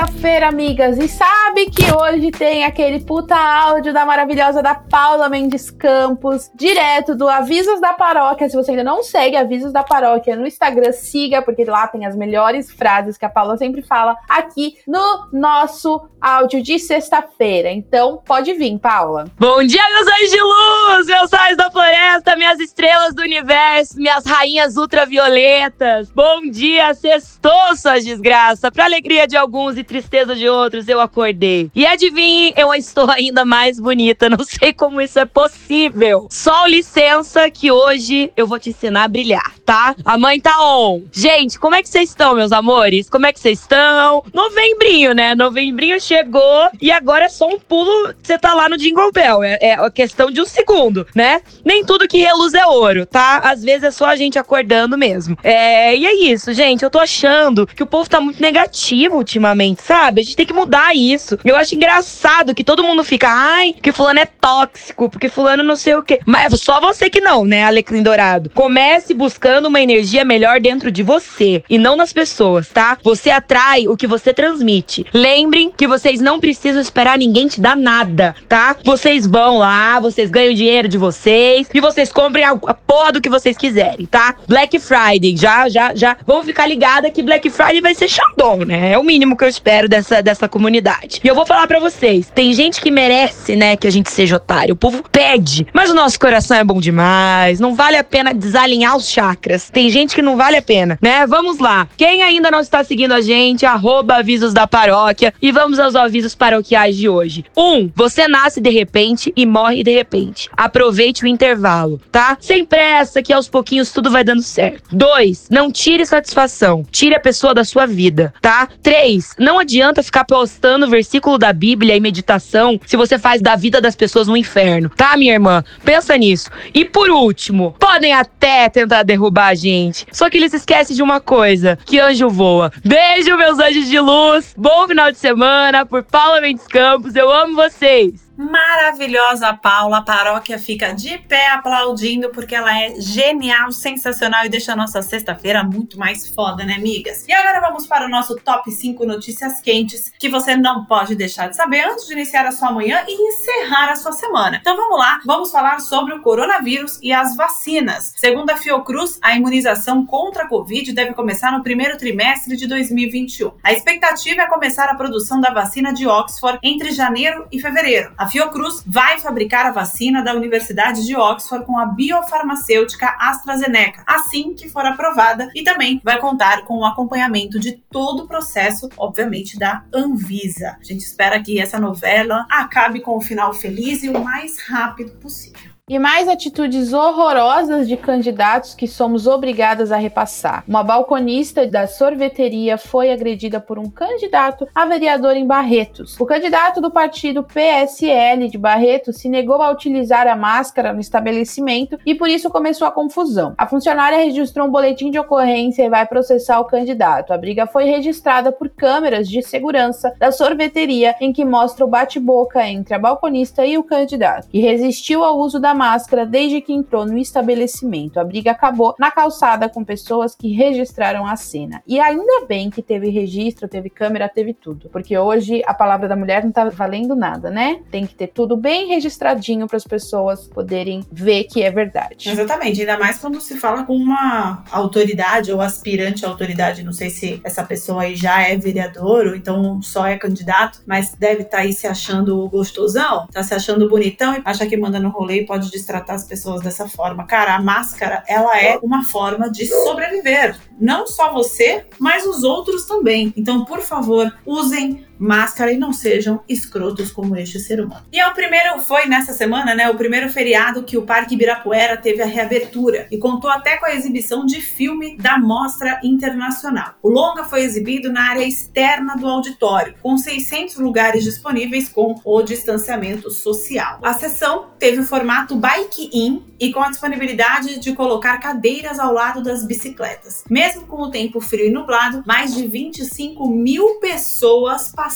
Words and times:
Sexta-feira, 0.00 0.48
amigas, 0.48 0.98
e 0.98 1.06
sabe 1.08 1.66
que 1.66 1.92
hoje 1.92 2.30
tem 2.30 2.64
aquele 2.64 3.00
puta 3.00 3.36
áudio 3.36 3.92
da 3.92 4.06
maravilhosa 4.06 4.62
da 4.62 4.74
Paula 4.74 5.28
Mendes 5.28 5.70
Campos, 5.70 6.50
direto 6.54 7.14
do 7.14 7.28
Avisos 7.28 7.80
da 7.80 7.92
Paróquia. 7.92 8.48
Se 8.48 8.56
você 8.56 8.70
ainda 8.70 8.84
não 8.84 9.02
segue 9.02 9.36
Avisos 9.36 9.72
da 9.72 9.82
Paróquia 9.82 10.36
no 10.36 10.46
Instagram, 10.46 10.92
siga, 10.92 11.42
porque 11.42 11.64
lá 11.64 11.86
tem 11.86 12.06
as 12.06 12.16
melhores 12.16 12.70
frases 12.70 13.18
que 13.18 13.26
a 13.26 13.28
Paula 13.28 13.58
sempre 13.58 13.82
fala 13.82 14.16
aqui 14.26 14.78
no 14.86 15.28
nosso 15.32 16.08
áudio 16.18 16.62
de 16.62 16.78
sexta-feira. 16.78 17.70
Então, 17.70 18.22
pode 18.24 18.54
vir, 18.54 18.78
Paula. 18.78 19.26
Bom 19.38 19.62
dia, 19.62 19.82
meus 19.90 20.08
anjos 20.08 20.30
de 20.30 20.40
luz, 20.40 21.06
meus 21.06 21.30
sais 21.30 21.56
da 21.56 21.70
floresta, 21.70 22.36
minhas 22.36 22.58
estrelas 22.58 23.14
do 23.14 23.22
universo, 23.22 23.96
minhas 23.96 24.24
rainhas 24.24 24.76
ultravioletas. 24.76 26.10
Bom 26.10 26.42
dia, 26.50 26.94
sextou, 26.94 27.76
suas 27.76 28.04
desgraças. 28.04 28.70
Pra 28.70 28.84
alegria 28.84 29.26
de 29.26 29.36
alguns 29.36 29.76
e 29.76 29.89
tristeza 29.90 30.36
de 30.36 30.48
outros, 30.48 30.86
eu 30.86 31.00
acordei. 31.00 31.68
E 31.74 31.84
adivinhe, 31.84 32.54
eu 32.56 32.72
estou 32.72 33.10
ainda 33.10 33.44
mais 33.44 33.80
bonita. 33.80 34.28
Não 34.30 34.44
sei 34.44 34.72
como 34.72 35.00
isso 35.00 35.18
é 35.18 35.24
possível. 35.24 36.28
Só 36.30 36.64
licença 36.66 37.50
que 37.50 37.72
hoje 37.72 38.32
eu 38.36 38.46
vou 38.46 38.60
te 38.60 38.70
ensinar 38.70 39.04
a 39.04 39.08
brilhar, 39.08 39.52
tá? 39.66 39.96
A 40.04 40.16
mãe 40.16 40.40
tá 40.40 40.54
on. 40.60 41.02
Gente, 41.10 41.58
como 41.58 41.74
é 41.74 41.82
que 41.82 41.88
vocês 41.88 42.10
estão, 42.10 42.36
meus 42.36 42.52
amores? 42.52 43.10
Como 43.10 43.26
é 43.26 43.32
que 43.32 43.40
vocês 43.40 43.58
estão? 43.58 44.22
Novembrinho, 44.32 45.12
né? 45.12 45.34
Novembrinho 45.34 46.00
chegou 46.00 46.70
e 46.80 46.92
agora 46.92 47.24
é 47.24 47.28
só 47.28 47.48
um 47.48 47.58
pulo. 47.58 48.14
Você 48.22 48.38
tá 48.38 48.54
lá 48.54 48.68
no 48.68 48.76
Jingle 48.76 49.10
Bell. 49.10 49.42
É, 49.42 49.58
é 49.60 49.74
a 49.74 49.90
questão 49.90 50.30
de 50.30 50.40
um 50.40 50.46
segundo, 50.46 51.04
né? 51.16 51.42
Nem 51.64 51.84
tudo 51.84 52.06
que 52.06 52.18
reluz 52.18 52.54
é 52.54 52.64
ouro, 52.64 53.04
tá? 53.04 53.38
Às 53.38 53.64
vezes 53.64 53.82
é 53.82 53.90
só 53.90 54.06
a 54.06 54.14
gente 54.14 54.38
acordando 54.38 54.96
mesmo. 54.96 55.36
É, 55.42 55.96
e 55.96 56.06
é 56.06 56.14
isso, 56.14 56.52
gente. 56.52 56.84
Eu 56.84 56.90
tô 56.90 57.00
achando 57.00 57.66
que 57.66 57.82
o 57.82 57.86
povo 57.86 58.08
tá 58.08 58.20
muito 58.20 58.40
negativo 58.40 59.16
ultimamente, 59.16 59.79
sabe? 59.82 60.20
A 60.20 60.24
gente 60.24 60.36
tem 60.36 60.46
que 60.46 60.52
mudar 60.52 60.94
isso. 60.94 61.38
Eu 61.44 61.56
acho 61.56 61.74
engraçado 61.74 62.54
que 62.54 62.64
todo 62.64 62.84
mundo 62.84 63.02
fica, 63.04 63.28
ai, 63.28 63.74
que 63.80 63.92
fulano 63.92 64.20
é 64.20 64.26
tóxico, 64.26 65.08
porque 65.08 65.28
fulano 65.28 65.62
não 65.62 65.76
sei 65.76 65.94
o 65.94 66.02
quê. 66.02 66.20
Mas 66.24 66.60
só 66.60 66.80
você 66.80 67.08
que 67.08 67.20
não, 67.20 67.44
né, 67.44 67.64
Alecrim 67.64 68.02
Dourado? 68.02 68.50
Comece 68.50 69.14
buscando 69.14 69.66
uma 69.66 69.80
energia 69.80 70.24
melhor 70.24 70.60
dentro 70.60 70.90
de 70.90 71.02
você 71.02 71.62
e 71.68 71.78
não 71.78 71.96
nas 71.96 72.12
pessoas, 72.12 72.68
tá? 72.68 72.98
Você 73.02 73.30
atrai 73.30 73.88
o 73.88 73.96
que 73.96 74.06
você 74.06 74.32
transmite. 74.32 75.06
Lembrem 75.12 75.72
que 75.76 75.86
vocês 75.86 76.20
não 76.20 76.38
precisam 76.40 76.80
esperar 76.80 77.18
ninguém 77.18 77.48
te 77.48 77.60
dar 77.60 77.76
nada, 77.76 78.34
tá? 78.48 78.76
Vocês 78.84 79.26
vão 79.26 79.58
lá, 79.58 79.98
vocês 80.00 80.30
ganham 80.30 80.54
dinheiro 80.54 80.88
de 80.88 80.98
vocês 80.98 81.68
e 81.72 81.80
vocês 81.80 82.12
comprem 82.12 82.44
a, 82.44 82.50
a 82.50 82.74
porra 82.74 83.12
do 83.12 83.20
que 83.20 83.28
vocês 83.28 83.56
quiserem, 83.56 84.06
tá? 84.06 84.36
Black 84.46 84.78
Friday, 84.78 85.36
já, 85.36 85.68
já, 85.68 85.94
já. 85.94 86.16
Vamos 86.26 86.46
ficar 86.46 86.66
ligada 86.66 87.10
que 87.10 87.22
Black 87.22 87.48
Friday 87.50 87.80
vai 87.80 87.94
ser 87.94 88.08
Xandão, 88.08 88.58
né? 88.58 88.92
É 88.92 88.98
o 88.98 89.02
mínimo 89.02 89.36
que 89.36 89.44
eu 89.44 89.48
espero 89.48 89.69
dessa, 89.88 90.22
dessa 90.22 90.48
comunidade. 90.48 91.20
E 91.22 91.28
eu 91.28 91.34
vou 91.34 91.46
falar 91.46 91.66
para 91.66 91.78
vocês: 91.78 92.30
tem 92.34 92.52
gente 92.52 92.80
que 92.80 92.90
merece, 92.90 93.56
né, 93.56 93.76
que 93.76 93.86
a 93.86 93.92
gente 93.92 94.10
seja 94.10 94.36
otário. 94.36 94.74
O 94.74 94.76
povo 94.76 95.04
pede, 95.10 95.66
mas 95.72 95.90
o 95.90 95.94
nosso 95.94 96.18
coração 96.18 96.56
é 96.56 96.64
bom 96.64 96.80
demais. 96.80 97.60
Não 97.60 97.74
vale 97.74 97.96
a 97.96 98.04
pena 98.04 98.34
desalinhar 98.34 98.96
os 98.96 99.08
chakras. 99.08 99.70
Tem 99.70 99.90
gente 99.90 100.14
que 100.14 100.22
não 100.22 100.36
vale 100.36 100.56
a 100.56 100.62
pena, 100.62 100.98
né? 101.00 101.26
Vamos 101.26 101.58
lá. 101.58 101.88
Quem 101.96 102.22
ainda 102.22 102.50
não 102.50 102.60
está 102.60 102.82
seguindo 102.82 103.12
a 103.12 103.20
gente, 103.20 103.64
arroba 103.64 104.16
avisos 104.16 104.52
da 104.52 104.66
paróquia. 104.66 105.32
E 105.40 105.52
vamos 105.52 105.78
aos 105.78 105.94
avisos 105.94 106.34
paroquiais 106.34 106.96
de 106.96 107.08
hoje. 107.08 107.44
Um, 107.56 107.90
você 107.94 108.26
nasce 108.26 108.60
de 108.60 108.70
repente 108.70 109.32
e 109.36 109.46
morre 109.46 109.82
de 109.82 109.92
repente. 109.92 110.48
Aproveite 110.56 111.24
o 111.24 111.28
intervalo, 111.28 112.00
tá? 112.10 112.36
Sem 112.40 112.64
pressa, 112.64 113.22
que 113.22 113.32
aos 113.32 113.48
pouquinhos 113.48 113.92
tudo 113.92 114.10
vai 114.10 114.24
dando 114.24 114.42
certo. 114.42 114.94
Dois, 114.94 115.46
não 115.50 115.70
tire 115.70 116.04
satisfação. 116.04 116.84
Tire 116.90 117.14
a 117.14 117.20
pessoa 117.20 117.54
da 117.54 117.64
sua 117.64 117.86
vida, 117.86 118.32
tá? 118.40 118.68
Três, 118.82 119.34
não 119.38 119.59
adianta 119.60 120.02
ficar 120.02 120.24
postando 120.24 120.88
versículo 120.88 121.38
da 121.38 121.52
Bíblia 121.52 121.96
e 121.96 122.00
meditação 122.00 122.80
se 122.86 122.96
você 122.96 123.18
faz 123.18 123.40
da 123.40 123.56
vida 123.56 123.80
das 123.80 123.94
pessoas 123.94 124.28
um 124.28 124.36
inferno, 124.36 124.90
tá, 124.90 125.16
minha 125.16 125.34
irmã? 125.34 125.62
Pensa 125.84 126.16
nisso. 126.16 126.50
E 126.74 126.84
por 126.84 127.10
último, 127.10 127.74
podem 127.78 128.12
até 128.12 128.68
tentar 128.68 129.02
derrubar 129.02 129.48
a 129.48 129.54
gente. 129.54 130.06
Só 130.12 130.28
que 130.28 130.36
eles 130.36 130.52
esquecem 130.52 130.96
de 130.96 131.02
uma 131.02 131.20
coisa: 131.20 131.78
que 131.84 131.98
anjo 131.98 132.28
voa. 132.28 132.72
Beijo, 132.84 133.36
meus 133.36 133.58
anjos 133.58 133.88
de 133.88 134.00
luz. 134.00 134.54
Bom 134.56 134.88
final 134.88 135.12
de 135.12 135.18
semana 135.18 135.86
por 135.86 136.02
Paula 136.02 136.40
Mendes 136.40 136.66
Campos. 136.66 137.14
Eu 137.14 137.30
amo 137.30 137.54
vocês 137.54 138.29
maravilhosa 138.40 139.52
Paula. 139.52 139.98
A 139.98 140.02
paróquia 140.02 140.58
fica 140.58 140.94
de 140.94 141.18
pé 141.18 141.50
aplaudindo 141.50 142.30
porque 142.30 142.54
ela 142.54 142.74
é 142.74 142.98
genial, 142.98 143.70
sensacional 143.70 144.46
e 144.46 144.48
deixa 144.48 144.72
a 144.72 144.76
nossa 144.76 145.02
sexta-feira 145.02 145.62
muito 145.62 145.98
mais 145.98 146.26
foda, 146.28 146.64
né, 146.64 146.74
amigas? 146.74 147.26
E 147.28 147.32
agora 147.32 147.60
vamos 147.60 147.86
para 147.86 148.06
o 148.06 148.08
nosso 148.08 148.36
top 148.36 148.70
5 148.70 149.04
notícias 149.04 149.60
quentes 149.60 150.10
que 150.18 150.28
você 150.28 150.56
não 150.56 150.86
pode 150.86 151.14
deixar 151.14 151.48
de 151.48 151.56
saber 151.56 151.84
antes 151.84 152.06
de 152.06 152.14
iniciar 152.14 152.46
a 152.46 152.52
sua 152.52 152.72
manhã 152.72 153.04
e 153.06 153.28
encerrar 153.28 153.90
a 153.90 153.96
sua 153.96 154.12
semana. 154.12 154.58
Então 154.60 154.76
vamos 154.76 154.98
lá, 154.98 155.20
vamos 155.26 155.50
falar 155.50 155.80
sobre 155.80 156.14
o 156.14 156.22
coronavírus 156.22 156.98
e 157.02 157.12
as 157.12 157.36
vacinas. 157.36 158.14
Segundo 158.16 158.50
a 158.50 158.56
Fiocruz, 158.56 159.18
a 159.20 159.36
imunização 159.36 160.06
contra 160.06 160.44
a 160.44 160.48
Covid 160.48 160.92
deve 160.92 161.12
começar 161.12 161.52
no 161.52 161.62
primeiro 161.62 161.98
trimestre 161.98 162.56
de 162.56 162.66
2021. 162.66 163.52
A 163.62 163.72
expectativa 163.72 164.42
é 164.42 164.46
começar 164.46 164.88
a 164.88 164.94
produção 164.94 165.40
da 165.40 165.50
vacina 165.50 165.92
de 165.92 166.06
Oxford 166.06 166.58
entre 166.62 166.92
janeiro 166.92 167.46
e 167.52 167.60
fevereiro. 167.60 168.12
A 168.16 168.29
Fiocruz 168.30 168.82
vai 168.86 169.18
fabricar 169.18 169.66
a 169.66 169.72
vacina 169.72 170.22
da 170.22 170.34
Universidade 170.34 171.04
de 171.04 171.16
Oxford 171.16 171.66
com 171.66 171.78
a 171.78 171.86
biofarmacêutica 171.86 173.16
AstraZeneca, 173.18 174.04
assim 174.06 174.54
que 174.54 174.68
for 174.68 174.84
aprovada, 174.86 175.50
e 175.54 175.64
também 175.64 176.00
vai 176.04 176.18
contar 176.18 176.64
com 176.64 176.78
o 176.78 176.84
acompanhamento 176.84 177.58
de 177.58 177.72
todo 177.90 178.24
o 178.24 178.28
processo, 178.28 178.88
obviamente, 178.96 179.58
da 179.58 179.82
Anvisa. 179.92 180.76
A 180.80 180.84
gente 180.84 181.00
espera 181.00 181.42
que 181.42 181.60
essa 181.60 181.78
novela 181.78 182.46
acabe 182.48 183.00
com 183.00 183.16
o 183.16 183.20
final 183.20 183.52
feliz 183.52 184.02
e 184.04 184.08
o 184.08 184.22
mais 184.22 184.60
rápido 184.60 185.12
possível 185.12 185.69
e 185.90 185.98
mais 185.98 186.28
atitudes 186.28 186.92
horrorosas 186.92 187.88
de 187.88 187.96
candidatos 187.96 188.76
que 188.76 188.86
somos 188.86 189.26
obrigadas 189.26 189.90
a 189.90 189.96
repassar. 189.96 190.62
Uma 190.68 190.84
balconista 190.84 191.66
da 191.66 191.88
sorveteria 191.88 192.78
foi 192.78 193.10
agredida 193.10 193.58
por 193.58 193.76
um 193.76 193.90
candidato 193.90 194.68
a 194.72 194.86
vereador 194.86 195.36
em 195.36 195.44
Barretos. 195.44 196.14
O 196.20 196.24
candidato 196.24 196.80
do 196.80 196.92
partido 196.92 197.42
PSL 197.42 198.48
de 198.48 198.56
Barretos 198.56 199.16
se 199.16 199.28
negou 199.28 199.60
a 199.60 199.72
utilizar 199.72 200.28
a 200.28 200.36
máscara 200.36 200.92
no 200.92 201.00
estabelecimento 201.00 201.98
e 202.06 202.14
por 202.14 202.28
isso 202.28 202.48
começou 202.50 202.86
a 202.86 202.92
confusão. 202.92 203.52
A 203.58 203.66
funcionária 203.66 204.18
registrou 204.18 204.68
um 204.68 204.70
boletim 204.70 205.10
de 205.10 205.18
ocorrência 205.18 205.82
e 205.82 205.90
vai 205.90 206.06
processar 206.06 206.60
o 206.60 206.66
candidato. 206.66 207.32
A 207.32 207.38
briga 207.38 207.66
foi 207.66 207.86
registrada 207.86 208.52
por 208.52 208.68
câmeras 208.68 209.28
de 209.28 209.42
segurança 209.42 210.14
da 210.20 210.30
sorveteria 210.30 211.16
em 211.20 211.32
que 211.32 211.44
mostra 211.44 211.84
o 211.84 211.88
bate-boca 211.88 212.64
entre 212.64 212.94
a 212.94 212.98
balconista 212.98 213.66
e 213.66 213.76
o 213.76 213.82
candidato, 213.82 214.46
que 214.46 214.60
resistiu 214.60 215.24
ao 215.24 215.36
uso 215.36 215.58
da 215.58 215.79
máscara 215.80 216.26
desde 216.26 216.60
que 216.60 216.74
entrou 216.74 217.06
no 217.06 217.16
estabelecimento. 217.16 218.20
A 218.20 218.24
briga 218.24 218.50
acabou 218.50 218.94
na 218.98 219.10
calçada 219.10 219.66
com 219.66 219.82
pessoas 219.82 220.34
que 220.34 220.52
registraram 220.52 221.26
a 221.26 221.36
cena. 221.36 221.82
E 221.86 221.98
ainda 221.98 222.44
bem 222.46 222.68
que 222.68 222.82
teve 222.82 223.08
registro, 223.08 223.66
teve 223.66 223.88
câmera, 223.88 224.28
teve 224.28 224.52
tudo. 224.52 224.90
Porque 224.90 225.16
hoje 225.16 225.62
a 225.64 225.72
palavra 225.72 226.06
da 226.06 226.14
mulher 226.14 226.44
não 226.44 226.52
tá 226.52 226.68
valendo 226.68 227.16
nada, 227.16 227.50
né? 227.50 227.80
Tem 227.90 228.06
que 228.06 228.14
ter 228.14 228.26
tudo 228.26 228.58
bem 228.58 228.88
registradinho 228.88 229.66
para 229.66 229.78
as 229.78 229.84
pessoas 229.84 230.46
poderem 230.48 231.02
ver 231.10 231.44
que 231.44 231.62
é 231.62 231.70
verdade. 231.70 232.28
Exatamente, 232.28 232.80
ainda 232.80 232.98
mais 232.98 233.18
quando 233.18 233.40
se 233.40 233.56
fala 233.56 233.84
com 233.84 233.96
uma 233.96 234.62
autoridade 234.70 235.50
ou 235.50 235.62
aspirante 235.62 236.26
à 236.26 236.28
autoridade. 236.28 236.84
Não 236.84 236.92
sei 236.92 237.08
se 237.08 237.40
essa 237.42 237.64
pessoa 237.64 238.02
aí 238.02 238.14
já 238.14 238.42
é 238.42 238.54
vereador 238.54 239.28
ou 239.28 239.34
então 239.34 239.80
só 239.80 240.06
é 240.06 240.18
candidato, 240.18 240.82
mas 240.86 241.14
deve 241.14 241.42
estar 241.42 241.56
tá 241.56 241.62
aí 241.62 241.72
se 241.72 241.86
achando 241.86 242.46
gostosão, 242.50 243.26
tá 243.32 243.42
se 243.42 243.54
achando 243.54 243.88
bonitão 243.88 244.34
e 244.34 244.42
acha 244.44 244.66
que 244.66 244.76
manda 244.76 245.00
no 245.00 245.08
rolê 245.08 245.40
e 245.40 245.46
pode 245.46 245.69
destratar 245.70 246.16
as 246.16 246.24
pessoas 246.24 246.62
dessa 246.62 246.88
forma. 246.88 247.26
Cara, 247.26 247.54
a 247.54 247.62
máscara, 247.62 248.24
ela 248.26 248.58
é 248.60 248.78
uma 248.82 249.04
forma 249.04 249.50
de 249.50 249.66
sobreviver. 249.66 250.58
Não 250.78 251.06
só 251.06 251.32
você, 251.32 251.86
mas 251.98 252.26
os 252.26 252.42
outros 252.42 252.86
também. 252.86 253.32
Então, 253.36 253.64
por 253.64 253.80
favor, 253.80 254.32
usem 254.44 255.06
máscara 255.20 255.70
e 255.70 255.76
não 255.76 255.92
sejam 255.92 256.40
escrotos 256.48 257.12
como 257.12 257.36
este 257.36 257.60
ser 257.60 257.80
humano. 257.80 258.06
E 258.10 258.18
é 258.18 258.26
o 258.26 258.32
primeiro, 258.32 258.78
foi 258.80 259.06
nessa 259.06 259.34
semana, 259.34 259.74
né? 259.74 259.90
O 259.90 259.94
primeiro 259.94 260.30
feriado 260.30 260.82
que 260.82 260.96
o 260.96 261.02
Parque 261.02 261.34
Ibirapuera 261.34 261.96
teve 261.98 262.22
a 262.22 262.26
reabertura 262.26 263.06
e 263.10 263.18
contou 263.18 263.50
até 263.50 263.76
com 263.76 263.86
a 263.86 263.94
exibição 263.94 264.46
de 264.46 264.60
filme 264.60 265.16
da 265.18 265.38
Mostra 265.38 266.00
Internacional. 266.02 266.94
O 267.02 267.10
longa 267.10 267.44
foi 267.44 267.62
exibido 267.62 268.10
na 268.10 268.30
área 268.30 268.44
externa 268.44 269.14
do 269.14 269.26
auditório, 269.26 269.94
com 270.02 270.16
600 270.16 270.76
lugares 270.76 271.22
disponíveis 271.22 271.88
com 271.88 272.18
o 272.24 272.42
distanciamento 272.42 273.30
social. 273.30 273.98
A 274.02 274.14
sessão 274.14 274.70
teve 274.78 275.00
o 275.00 275.04
formato 275.04 275.54
bike-in 275.54 276.42
e 276.58 276.72
com 276.72 276.80
a 276.80 276.90
disponibilidade 276.90 277.78
de 277.78 277.94
colocar 277.94 278.38
cadeiras 278.38 278.98
ao 278.98 279.12
lado 279.12 279.42
das 279.42 279.64
bicicletas. 279.64 280.44
Mesmo 280.48 280.86
com 280.86 281.02
o 281.02 281.10
tempo 281.10 281.40
frio 281.40 281.66
e 281.66 281.70
nublado, 281.70 282.22
mais 282.26 282.54
de 282.54 282.66
25 282.66 283.48
mil 283.48 283.98
pessoas 284.00 284.92
passaram 284.92 285.09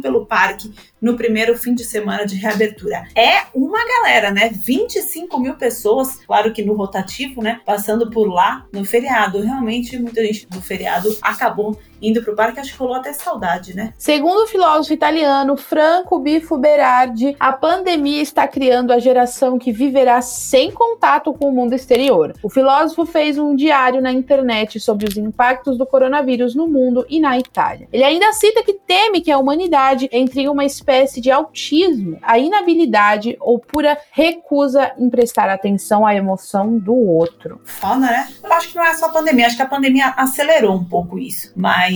pelo 0.00 0.26
parque 0.26 0.72
no 1.00 1.16
primeiro 1.16 1.56
fim 1.56 1.74
de 1.74 1.84
semana 1.84 2.24
de 2.24 2.36
reabertura. 2.36 3.06
É 3.14 3.44
uma 3.54 3.78
galera, 3.86 4.30
né? 4.30 4.50
25 4.50 5.38
mil 5.38 5.54
pessoas, 5.54 6.16
claro 6.26 6.52
que 6.52 6.62
no 6.64 6.74
rotativo, 6.74 7.42
né? 7.42 7.60
Passando 7.64 8.10
por 8.10 8.26
lá 8.26 8.66
no 8.72 8.84
feriado. 8.84 9.42
Realmente, 9.42 9.98
muita 9.98 10.24
gente 10.24 10.46
do 10.48 10.62
feriado 10.62 11.16
acabou 11.20 11.78
indo 12.08 12.22
pro 12.22 12.36
parque, 12.36 12.60
acho 12.60 12.72
que 12.72 12.78
rolou 12.78 12.96
até 12.96 13.12
saudade, 13.12 13.74
né? 13.74 13.92
Segundo 13.96 14.44
o 14.44 14.46
filósofo 14.46 14.92
italiano 14.92 15.56
Franco 15.56 16.18
Bifo 16.18 16.58
Berardi, 16.58 17.36
a 17.38 17.52
pandemia 17.52 18.22
está 18.22 18.46
criando 18.46 18.92
a 18.92 18.98
geração 18.98 19.58
que 19.58 19.72
viverá 19.72 20.20
sem 20.20 20.70
contato 20.70 21.32
com 21.32 21.48
o 21.48 21.52
mundo 21.52 21.74
exterior. 21.74 22.34
O 22.42 22.50
filósofo 22.50 23.06
fez 23.06 23.38
um 23.38 23.54
diário 23.54 24.00
na 24.00 24.12
internet 24.12 24.78
sobre 24.80 25.08
os 25.08 25.16
impactos 25.16 25.78
do 25.78 25.86
coronavírus 25.86 26.54
no 26.54 26.68
mundo 26.68 27.06
e 27.08 27.20
na 27.20 27.38
Itália. 27.38 27.88
Ele 27.92 28.04
ainda 28.04 28.32
cita 28.32 28.62
que 28.62 28.74
teme 28.74 29.20
que 29.20 29.30
a 29.30 29.38
humanidade 29.38 30.08
entre 30.12 30.42
em 30.42 30.48
uma 30.48 30.64
espécie 30.64 31.20
de 31.20 31.30
autismo, 31.30 32.18
a 32.22 32.38
inabilidade 32.38 33.36
ou 33.40 33.58
pura 33.58 33.96
recusa 34.10 34.92
em 34.98 35.08
prestar 35.08 35.48
atenção 35.48 36.06
à 36.06 36.14
emoção 36.14 36.78
do 36.78 36.94
outro. 36.94 37.60
Foda, 37.64 38.00
né? 38.00 38.28
Eu 38.42 38.52
acho 38.52 38.68
que 38.68 38.76
não 38.76 38.84
é 38.84 38.94
só 38.94 39.06
a 39.06 39.10
pandemia, 39.10 39.46
acho 39.46 39.56
que 39.56 39.62
a 39.62 39.66
pandemia 39.66 40.12
acelerou 40.16 40.74
um 40.74 40.84
pouco 40.84 41.18
isso. 41.18 41.52
Mas 41.56 41.93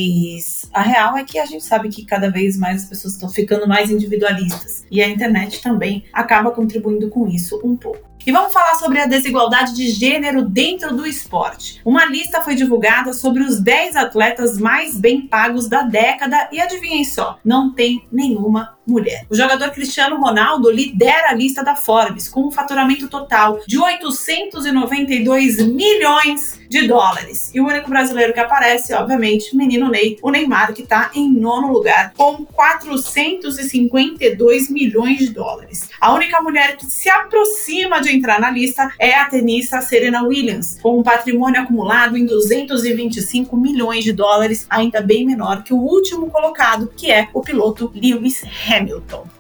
a 0.73 0.83
real 0.83 1.17
é 1.17 1.25
que 1.25 1.39
a 1.39 1.47
gente 1.47 1.65
sabe 1.65 1.89
que 1.89 2.05
cada 2.05 2.31
vez 2.31 2.57
mais 2.57 2.83
as 2.83 2.89
pessoas 2.89 3.15
estão 3.15 3.29
ficando 3.29 3.67
mais 3.67 3.91
individualistas. 3.91 4.85
E 4.91 5.03
a 5.03 5.09
internet 5.09 5.61
também 5.63 6.05
acaba 6.13 6.51
contribuindo 6.51 7.09
com 7.09 7.27
isso 7.27 7.61
um 7.65 7.77
pouco. 7.77 8.09
E 8.27 8.33
vamos 8.33 8.53
falar 8.53 8.75
sobre 8.75 9.01
a 9.01 9.07
desigualdade 9.07 9.75
de 9.75 9.89
gênero 9.91 10.47
dentro 10.47 10.95
do 10.95 11.07
esporte. 11.07 11.81
Uma 11.85 12.05
lista 12.05 12.43
foi 12.43 12.55
divulgada 12.55 13.13
sobre 13.15 13.43
os 13.43 13.59
10 13.59 13.97
atletas 13.97 14.59
mais 14.59 14.99
bem 14.99 15.27
pagos 15.27 15.67
da 15.67 15.83
década 15.83 16.49
e 16.53 16.61
adivinhem 16.61 17.05
só, 17.05 17.39
não 17.45 17.73
tem 17.73 18.07
nenhuma 18.13 18.78
mulher. 18.89 19.27
O 19.29 19.37
jogador 19.37 19.71
Cristiano 19.71 20.17
Ronaldo 20.17 20.71
lidera 20.71 21.31
a 21.31 21.35
lista 21.35 21.63
da 21.63 21.77
Forbes 21.77 22.29
com 22.29 22.47
um 22.47 22.51
faturamento 22.51 23.09
total 23.09 23.61
de 23.67 23.79
892 23.79 25.67
milhões 25.67 26.59
de 26.69 26.87
dólares. 26.87 27.51
E 27.55 27.61
o 27.61 27.67
único 27.67 27.89
brasileiro 27.89 28.33
que 28.33 28.41
aparece, 28.41 28.93
obviamente, 28.93 29.57
menino 29.57 29.89
Ney, 29.89 30.19
o 30.23 30.31
Neymar, 30.31 30.75
que 30.75 30.83
está 30.83 31.11
em 31.15 31.33
nono 31.33 31.73
lugar 31.73 32.13
com 32.17 32.45
452 32.45 34.71
milhões 34.71 35.19
de 35.19 35.31
dólares. 35.31 35.89
A 36.01 36.15
única 36.15 36.41
mulher 36.43 36.77
que 36.77 36.87
se 36.87 37.09
aproxima 37.09 38.01
de 38.01 38.15
entrar 38.15 38.41
na 38.41 38.51
lista 38.51 38.93
é 38.99 39.15
a 39.15 39.27
tenista 39.27 39.81
Serena 39.81 40.23
Williams, 40.23 40.79
com 40.83 40.99
um 40.99 41.03
patrimônio 41.03 41.61
acumulado 41.61 42.17
em 42.17 42.27
225 42.27 43.57
milhões 43.57 44.05
de 44.05 44.13
dólares, 44.13 44.67
ainda 44.69 45.01
bem 45.01 45.25
menor 45.25 45.63
que 45.63 45.73
o 45.73 45.79
último 45.79 46.29
colocado, 46.31 46.93
que 46.97 47.11
é 47.11 47.29
o 47.33 47.41
piloto 47.41 47.91
Lewis 47.95 48.43
Hamilton. 48.67 48.78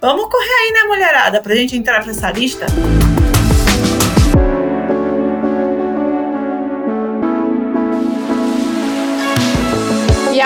Vamos 0.01 0.29
correr 0.29 0.55
aí, 0.63 0.73
né, 0.73 0.83
mulherada, 0.89 1.41
pra 1.41 1.55
gente 1.55 1.77
entrar 1.77 2.07
nessa 2.07 2.31
lista? 2.31 2.67
E 2.67 3.38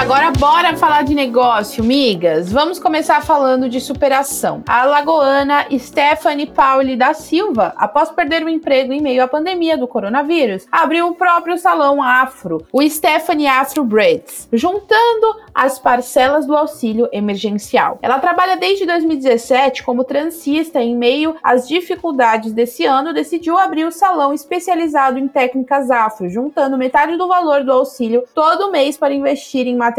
agora 0.02 0.32
bora 0.32 0.76
falar 0.76 1.04
de 1.04 1.14
negócio, 1.14 1.84
migas. 1.84 2.50
Vamos 2.50 2.76
começar 2.80 3.22
falando 3.22 3.68
de 3.68 3.80
superação. 3.80 4.64
A 4.66 4.84
lagoana 4.84 5.64
Stephanie 5.78 6.48
Pauli 6.48 6.96
da 6.96 7.14
Silva, 7.14 7.72
após 7.76 8.10
perder 8.10 8.42
o 8.42 8.48
emprego 8.48 8.92
em 8.92 9.00
meio 9.00 9.22
à 9.22 9.28
pandemia 9.28 9.78
do 9.78 9.86
coronavírus, 9.86 10.66
abriu 10.72 11.06
o 11.06 11.14
próprio 11.14 11.56
salão 11.56 12.02
afro, 12.02 12.66
o 12.72 12.82
Stephanie 12.82 13.46
Afro 13.46 13.84
Braids, 13.84 14.48
juntando 14.52 15.36
as 15.54 15.78
parcelas 15.78 16.46
do 16.46 16.56
auxílio 16.56 17.08
emergencial. 17.12 18.00
Ela 18.02 18.18
trabalha 18.18 18.56
desde 18.56 18.84
2017 18.84 19.84
como 19.84 20.02
transista 20.02 20.82
em 20.82 20.96
meio 20.96 21.36
às 21.44 21.68
dificuldades 21.68 22.52
desse 22.52 22.84
ano, 22.84 23.14
decidiu 23.14 23.56
abrir 23.56 23.84
o 23.84 23.92
salão 23.92 24.34
especializado 24.34 25.16
em 25.16 25.28
técnicas 25.28 25.92
afro, 25.92 26.28
juntando 26.28 26.76
metade 26.76 27.16
do 27.16 27.28
valor 27.28 27.62
do 27.62 27.70
auxílio 27.70 28.24
todo 28.34 28.72
mês 28.72 28.96
para 28.96 29.14
investir 29.14 29.68
em 29.68 29.76
materiais. 29.76 29.91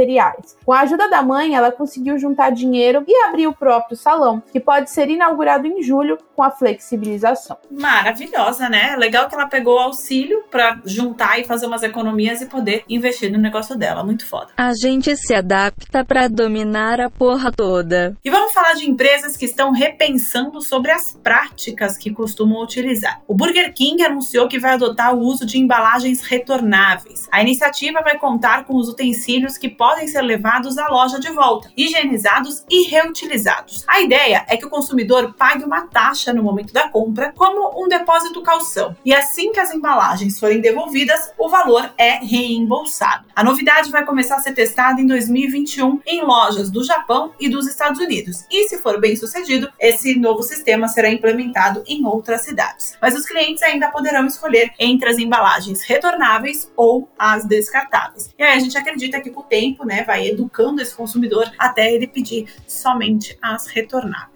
Com 0.66 0.74
a 0.74 0.82
ajuda 0.82 1.10
da 1.10 1.22
mãe, 1.22 1.56
ela 1.56 1.72
conseguiu 1.72 2.18
juntar 2.18 2.52
dinheiro 2.52 3.04
e 3.08 3.24
abrir 3.26 3.48
o 3.48 3.54
próprio 3.54 3.96
salão, 3.96 4.42
que 4.52 4.60
pode 4.60 4.90
ser 4.90 5.10
inaugurado 5.10 5.68
em 5.68 5.82
julho 5.82 6.18
com 6.36 6.44
a 6.44 6.52
flexibilização. 6.52 7.58
Maravilhosa, 7.72 8.70
né? 8.70 8.96
Legal 8.98 9.28
que 9.28 9.36
ela 9.36 9.48
pegou 9.48 9.76
o 9.76 9.80
auxílio 9.80 10.44
para 10.50 10.80
juntar 10.86 11.40
e 11.40 11.44
fazer 11.44 11.66
umas 11.66 11.84
economias 11.84 12.42
e 12.42 12.46
poder 12.46 12.84
investir 12.90 13.32
no 13.32 13.38
negócio 13.38 13.78
dela. 13.78 14.04
Muito 14.04 14.26
foda. 14.26 14.50
A 14.58 14.74
gente 14.74 15.16
se 15.16 15.34
adapta 15.34 16.04
para 16.04 16.28
dominar 16.28 17.00
a 17.00 17.10
porra 17.10 17.52
toda. 17.52 18.18
E 18.24 18.30
vamos 18.30 18.54
falar 18.54 18.74
de 18.74 18.90
empresas 18.90 19.38
que 19.38 19.46
estão 19.46 19.72
repensando 19.72 20.62
sobre 20.62 20.92
as 20.92 21.12
práticas 21.12 21.98
que 21.98 22.12
costumam 22.12 22.62
utilizar. 22.62 23.22
O 23.28 23.34
Burger 23.34 23.74
King 23.74 24.04
anunciou 24.04 24.48
que 24.48 24.60
vai 24.60 24.74
adotar 24.74 25.14
o 25.16 25.20
uso 25.20 25.46
de 25.46 25.60
embalagens 25.60 26.22
retornáveis. 26.22 27.28
A 27.32 27.42
iniciativa 27.42 28.02
vai 28.02 28.18
contar 28.18 28.66
com 28.66 28.76
os 28.76 28.90
utensílios 28.90 29.58
que 29.58 29.70
podem 29.84 30.08
ser 30.08 30.22
levados 30.22 30.78
à 30.78 30.88
loja 30.88 31.20
de 31.20 31.30
volta, 31.30 31.70
higienizados 31.76 32.64
e 32.70 32.88
reutilizados. 32.88 33.84
A 33.86 34.00
ideia 34.00 34.46
é 34.48 34.56
que 34.56 34.66
o 34.66 34.70
consumidor 34.70 35.34
pague 35.34 35.66
uma 35.66 35.88
taxa 35.88 36.32
no 36.32 36.42
momento 36.42 36.72
da 36.72 36.88
compra, 36.88 37.34
como 37.36 37.84
um 37.84 37.90
depósito 37.90 38.42
calção, 38.42 38.96
e 39.04 39.14
assim 39.14 39.52
que 39.52 39.60
as 39.60 39.74
embalagens 39.74 40.40
forem 40.40 40.62
devolvidas, 40.62 41.34
o 41.38 41.50
valor 41.50 41.94
é 41.98 42.12
reembolsado. 42.12 43.26
A 43.36 43.44
novidade 43.44 43.92
vai 43.92 44.06
começar 44.06 44.38
a 44.38 44.40
ser 44.40 44.54
testada 44.54 45.02
em 45.02 45.06
2021 45.06 46.00
em 46.08 46.22
lojas 46.22 46.72
do 46.72 46.82
Japão 46.82 47.34
e 47.38 47.50
dos 47.50 47.68
Estados 47.68 48.00
Unidos, 48.00 48.46
e 48.50 48.70
se 48.70 48.78
for 48.78 49.02
bem 49.02 49.18
sucedido, 49.18 49.70
esse 49.78 50.18
novo 50.18 50.44
sistema 50.44 50.88
será 50.88 51.10
implementado 51.10 51.84
em 51.86 52.06
outras 52.06 52.40
cidades. 52.46 52.98
Mas 53.02 53.16
os 53.16 53.26
clientes 53.26 53.62
ainda 53.64 53.92
poderão 53.92 54.26
escolher 54.26 54.72
entre 54.80 55.10
as 55.10 55.18
embalagens 55.18 55.84
retornáveis 55.84 56.72
ou 56.78 57.10
as 57.20 57.44
descartáveis. 57.44 58.34
E 58.40 58.44
aí 58.44 58.58
a 58.58 58.60
gente 58.62 58.78
acredita 58.78 59.20
que 59.20 59.30
com 59.30 59.42
o 59.42 59.44
tempo, 59.44 59.63
né, 59.86 60.04
vai 60.04 60.28
educando 60.28 60.82
esse 60.82 60.96
consumidor 60.96 61.52
até 61.58 61.94
ele 61.94 62.08
pedir 62.08 62.48
somente 62.68 63.38
as 63.42 63.68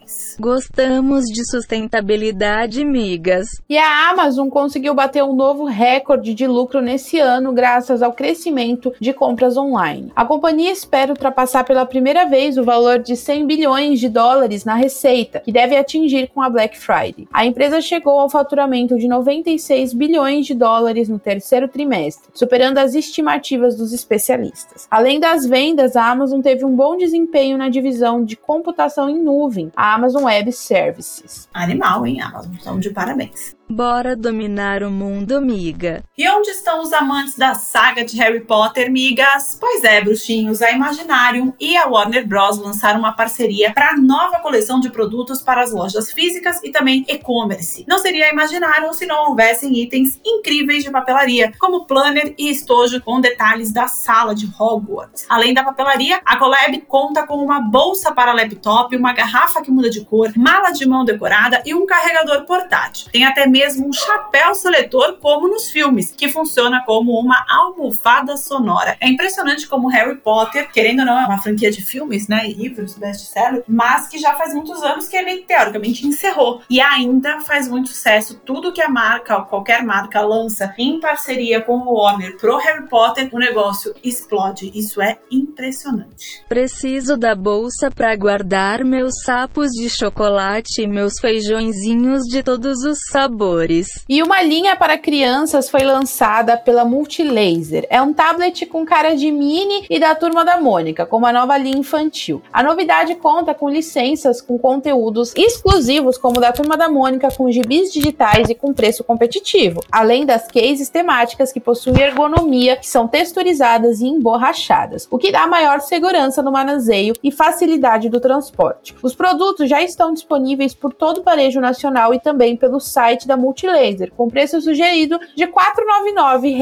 retornáveis. 0.07 0.37
Gostamos 0.39 1.25
de 1.25 1.45
sustentabilidade, 1.49 2.83
migas. 2.85 3.47
E 3.69 3.77
a 3.77 4.09
Amazon 4.09 4.49
conseguiu 4.49 4.93
bater 4.93 5.23
um 5.23 5.35
novo 5.35 5.65
recorde 5.65 6.33
de 6.33 6.47
lucro 6.47 6.81
nesse 6.81 7.19
ano 7.19 7.51
graças 7.51 8.01
ao 8.01 8.13
crescimento 8.13 8.93
de 8.99 9.13
compras 9.13 9.57
online. 9.57 10.11
A 10.15 10.25
companhia 10.25 10.71
espera 10.71 11.11
ultrapassar 11.11 11.63
pela 11.63 11.85
primeira 11.85 12.25
vez 12.25 12.57
o 12.57 12.63
valor 12.63 12.99
de 12.99 13.15
100 13.15 13.45
bilhões 13.45 13.99
de 13.99 14.09
dólares 14.09 14.63
na 14.63 14.75
receita, 14.75 15.39
que 15.39 15.51
deve 15.51 15.75
atingir 15.75 16.29
com 16.33 16.41
a 16.41 16.49
Black 16.49 16.77
Friday. 16.77 17.27
A 17.31 17.45
empresa 17.45 17.81
chegou 17.81 18.19
ao 18.19 18.29
faturamento 18.29 18.97
de 18.97 19.07
96 19.07 19.93
bilhões 19.93 20.45
de 20.45 20.53
dólares 20.53 21.09
no 21.09 21.19
terceiro 21.19 21.67
trimestre, 21.67 22.29
superando 22.33 22.77
as 22.77 22.95
estimativas 22.95 23.75
dos 23.75 23.91
especialistas. 23.91 24.87
Além 24.89 25.19
das 25.19 25.45
vendas, 25.45 25.95
a 25.95 26.09
Amazon 26.09 26.41
teve 26.41 26.63
um 26.63 26.75
bom 26.75 26.95
desempenho 26.95 27.57
na 27.57 27.69
divisão 27.69 28.23
de 28.23 28.35
computação 28.35 29.09
em 29.09 29.21
nuvem. 29.21 29.71
A 29.75 29.96
Amazon 29.97 30.25
Web 30.25 30.51
Services. 30.51 31.49
Animal, 31.51 32.05
hein, 32.05 32.21
Amazon? 32.21 32.53
Estamos 32.53 32.81
de 32.81 32.91
parabéns. 32.91 33.57
Bora 33.69 34.15
dominar 34.15 34.81
o 34.81 34.89
mundo, 34.89 35.41
miga. 35.41 36.01
E 36.17 36.29
onde 36.29 36.51
estão 36.51 36.81
os 36.81 36.93
amantes 36.93 37.35
da 37.35 37.53
saga 37.53 38.05
de 38.05 38.15
Harry 38.15 38.39
Potter, 38.39 38.89
migas? 38.89 39.57
Pois 39.59 39.83
é, 39.83 39.99
bruxinhos, 40.01 40.61
a 40.61 40.71
Imaginarium 40.71 41.51
e 41.59 41.75
a 41.75 41.85
Warner 41.85 42.25
Bros. 42.25 42.59
lançaram 42.59 42.99
uma 42.99 43.11
parceria 43.11 43.73
para 43.73 43.89
a 43.89 43.97
nova 43.97 44.39
coleção 44.39 44.79
de 44.79 44.89
produtos 44.89 45.41
para 45.41 45.61
as 45.61 45.73
lojas 45.73 46.13
físicas 46.13 46.63
e 46.63 46.71
também 46.71 47.03
e-commerce. 47.09 47.83
Não 47.89 47.97
seria 47.97 48.27
a 48.27 48.31
Imaginarium 48.31 48.93
se 48.93 49.05
não 49.05 49.29
houvessem 49.29 49.77
itens 49.77 50.17
incríveis 50.25 50.85
de 50.85 50.89
papelaria, 50.89 51.51
como 51.59 51.85
planner 51.85 52.33
e 52.37 52.49
estojo 52.49 53.01
com 53.01 53.19
detalhes 53.19 53.73
da 53.73 53.89
sala 53.89 54.33
de 54.33 54.49
Hogwarts. 54.57 55.25
Além 55.27 55.53
da 55.53 55.63
papelaria, 55.63 56.21
a 56.23 56.37
Collab 56.37 56.79
conta 56.87 57.27
com 57.27 57.35
uma 57.35 57.59
bolsa 57.59 58.13
para 58.13 58.31
laptop, 58.31 58.95
uma 58.95 59.11
garrafa 59.11 59.61
que 59.61 59.71
muda 59.71 59.86
de 59.89 60.03
cor, 60.05 60.31
mala 60.35 60.71
de 60.71 60.85
mão 60.85 61.05
decorada 61.05 61.61
e 61.65 61.73
um 61.73 61.85
carregador 61.85 62.45
portátil. 62.45 63.09
Tem 63.11 63.25
até 63.25 63.47
mesmo 63.47 63.87
um 63.87 63.93
chapéu 63.93 64.53
seletor, 64.55 65.17
como 65.21 65.47
nos 65.47 65.69
filmes, 65.69 66.13
que 66.15 66.29
funciona 66.29 66.83
como 66.85 67.19
uma 67.19 67.45
almofada 67.49 68.37
sonora. 68.37 68.97
É 68.99 69.07
impressionante 69.07 69.67
como 69.67 69.87
Harry 69.89 70.17
Potter, 70.17 70.71
querendo 70.71 70.99
ou 70.99 71.05
não, 71.05 71.19
é 71.19 71.25
uma 71.25 71.41
franquia 71.41 71.71
de 71.71 71.83
filmes, 71.83 72.27
né? 72.27 72.47
Livros, 72.47 72.95
best-seller, 72.97 73.63
mas 73.67 74.07
que 74.07 74.17
já 74.17 74.33
faz 74.35 74.53
muitos 74.53 74.81
anos 74.83 75.07
que 75.07 75.15
ele, 75.15 75.37
teoricamente, 75.37 76.05
encerrou. 76.05 76.61
E 76.69 76.79
ainda 76.79 77.41
faz 77.41 77.67
muito 77.67 77.89
sucesso. 77.89 78.41
Tudo 78.45 78.73
que 78.73 78.81
a 78.81 78.89
marca, 78.89 79.37
ou 79.37 79.45
qualquer 79.45 79.83
marca, 79.83 80.21
lança 80.21 80.73
em 80.77 80.99
parceria 80.99 81.61
com 81.61 81.77
o 81.77 81.93
Warner 81.93 82.37
pro 82.37 82.57
Harry 82.57 82.87
Potter, 82.87 83.29
o 83.31 83.39
negócio 83.39 83.93
explode. 84.03 84.71
Isso 84.73 85.01
é 85.01 85.17
impressionante. 85.31 86.43
Preciso 86.47 87.17
da 87.17 87.35
bolsa 87.35 87.89
para 87.91 88.15
guardar 88.15 88.83
meus 88.83 89.21
sapos 89.23 89.71
de 89.77 89.89
chocolate 89.89 90.81
e 90.81 90.87
meus 90.87 91.19
feijõezinhos 91.19 92.23
de 92.23 92.41
todos 92.41 92.83
os 92.83 92.97
sabores. 93.11 94.03
E 94.09 94.23
uma 94.23 94.41
linha 94.41 94.75
para 94.75 94.97
crianças 94.97 95.69
foi 95.69 95.81
lançada 95.81 96.57
pela 96.57 96.83
Multilaser. 96.83 97.85
É 97.89 98.01
um 98.01 98.11
tablet 98.11 98.65
com 98.65 98.85
cara 98.85 99.15
de 99.15 99.31
mini 99.31 99.85
e 99.89 99.99
da 99.99 100.15
turma 100.15 100.43
da 100.43 100.59
Mônica, 100.59 101.05
com 101.05 101.17
uma 101.17 101.31
nova 101.31 101.57
linha 101.57 101.77
infantil. 101.77 102.41
A 102.51 102.63
novidade 102.63 103.15
conta 103.15 103.53
com 103.53 103.69
licenças 103.69 104.41
com 104.41 104.57
conteúdos 104.57 105.33
exclusivos, 105.35 106.17
como 106.17 106.39
da 106.39 106.51
turma 106.51 106.75
da 106.75 106.89
Mônica, 106.89 107.29
com 107.31 107.51
gibis 107.51 107.93
digitais 107.93 108.49
e 108.49 108.55
com 108.55 108.73
preço 108.73 109.03
competitivo, 109.03 109.83
além 109.91 110.25
das 110.25 110.47
cases 110.47 110.89
temáticas 110.89 111.51
que 111.51 111.59
possuem 111.59 112.01
ergonomia, 112.01 112.75
que 112.77 112.87
são 112.87 113.07
texturizadas 113.07 114.01
e 114.01 114.07
emborrachadas, 114.07 115.07
o 115.11 115.17
que 115.17 115.31
dá 115.31 115.45
maior 115.45 115.81
segurança 115.81 116.41
no 116.41 116.51
manuseio 116.51 117.13
e 117.23 117.31
facilidade 117.31 118.09
do 118.09 118.19
transporte. 118.19 118.95
Os 119.01 119.13
produtos 119.13 119.66
já 119.67 119.81
estão 119.81 120.13
disponíveis 120.13 120.73
por 120.73 120.93
todo 120.93 121.19
o 121.19 121.23
varejo 121.23 121.59
nacional 121.59 122.13
e 122.13 122.19
também 122.19 122.55
pelo 122.55 122.79
site 122.79 123.27
da 123.27 123.37
Multilaser, 123.37 124.11
com 124.15 124.29
preço 124.29 124.59
sugerido 124.61 125.19
de 125.35 125.45
R$ 125.45 125.51
499. 125.51 126.55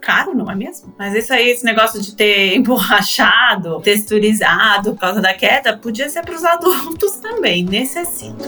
Caro, 0.00 0.34
não 0.34 0.50
é 0.50 0.54
mesmo? 0.54 0.94
Mas 0.98 1.14
isso 1.14 1.32
aí, 1.32 1.48
esse 1.48 1.64
negócio 1.64 2.00
de 2.00 2.14
ter 2.14 2.54
emborrachado, 2.56 3.80
texturizado 3.80 4.92
por 4.92 5.00
causa 5.00 5.20
da 5.20 5.34
queda, 5.34 5.76
podia 5.76 6.08
ser 6.08 6.22
para 6.22 6.34
os 6.34 6.44
adultos 6.44 7.16
também, 7.16 7.64
necessito. 7.64 8.44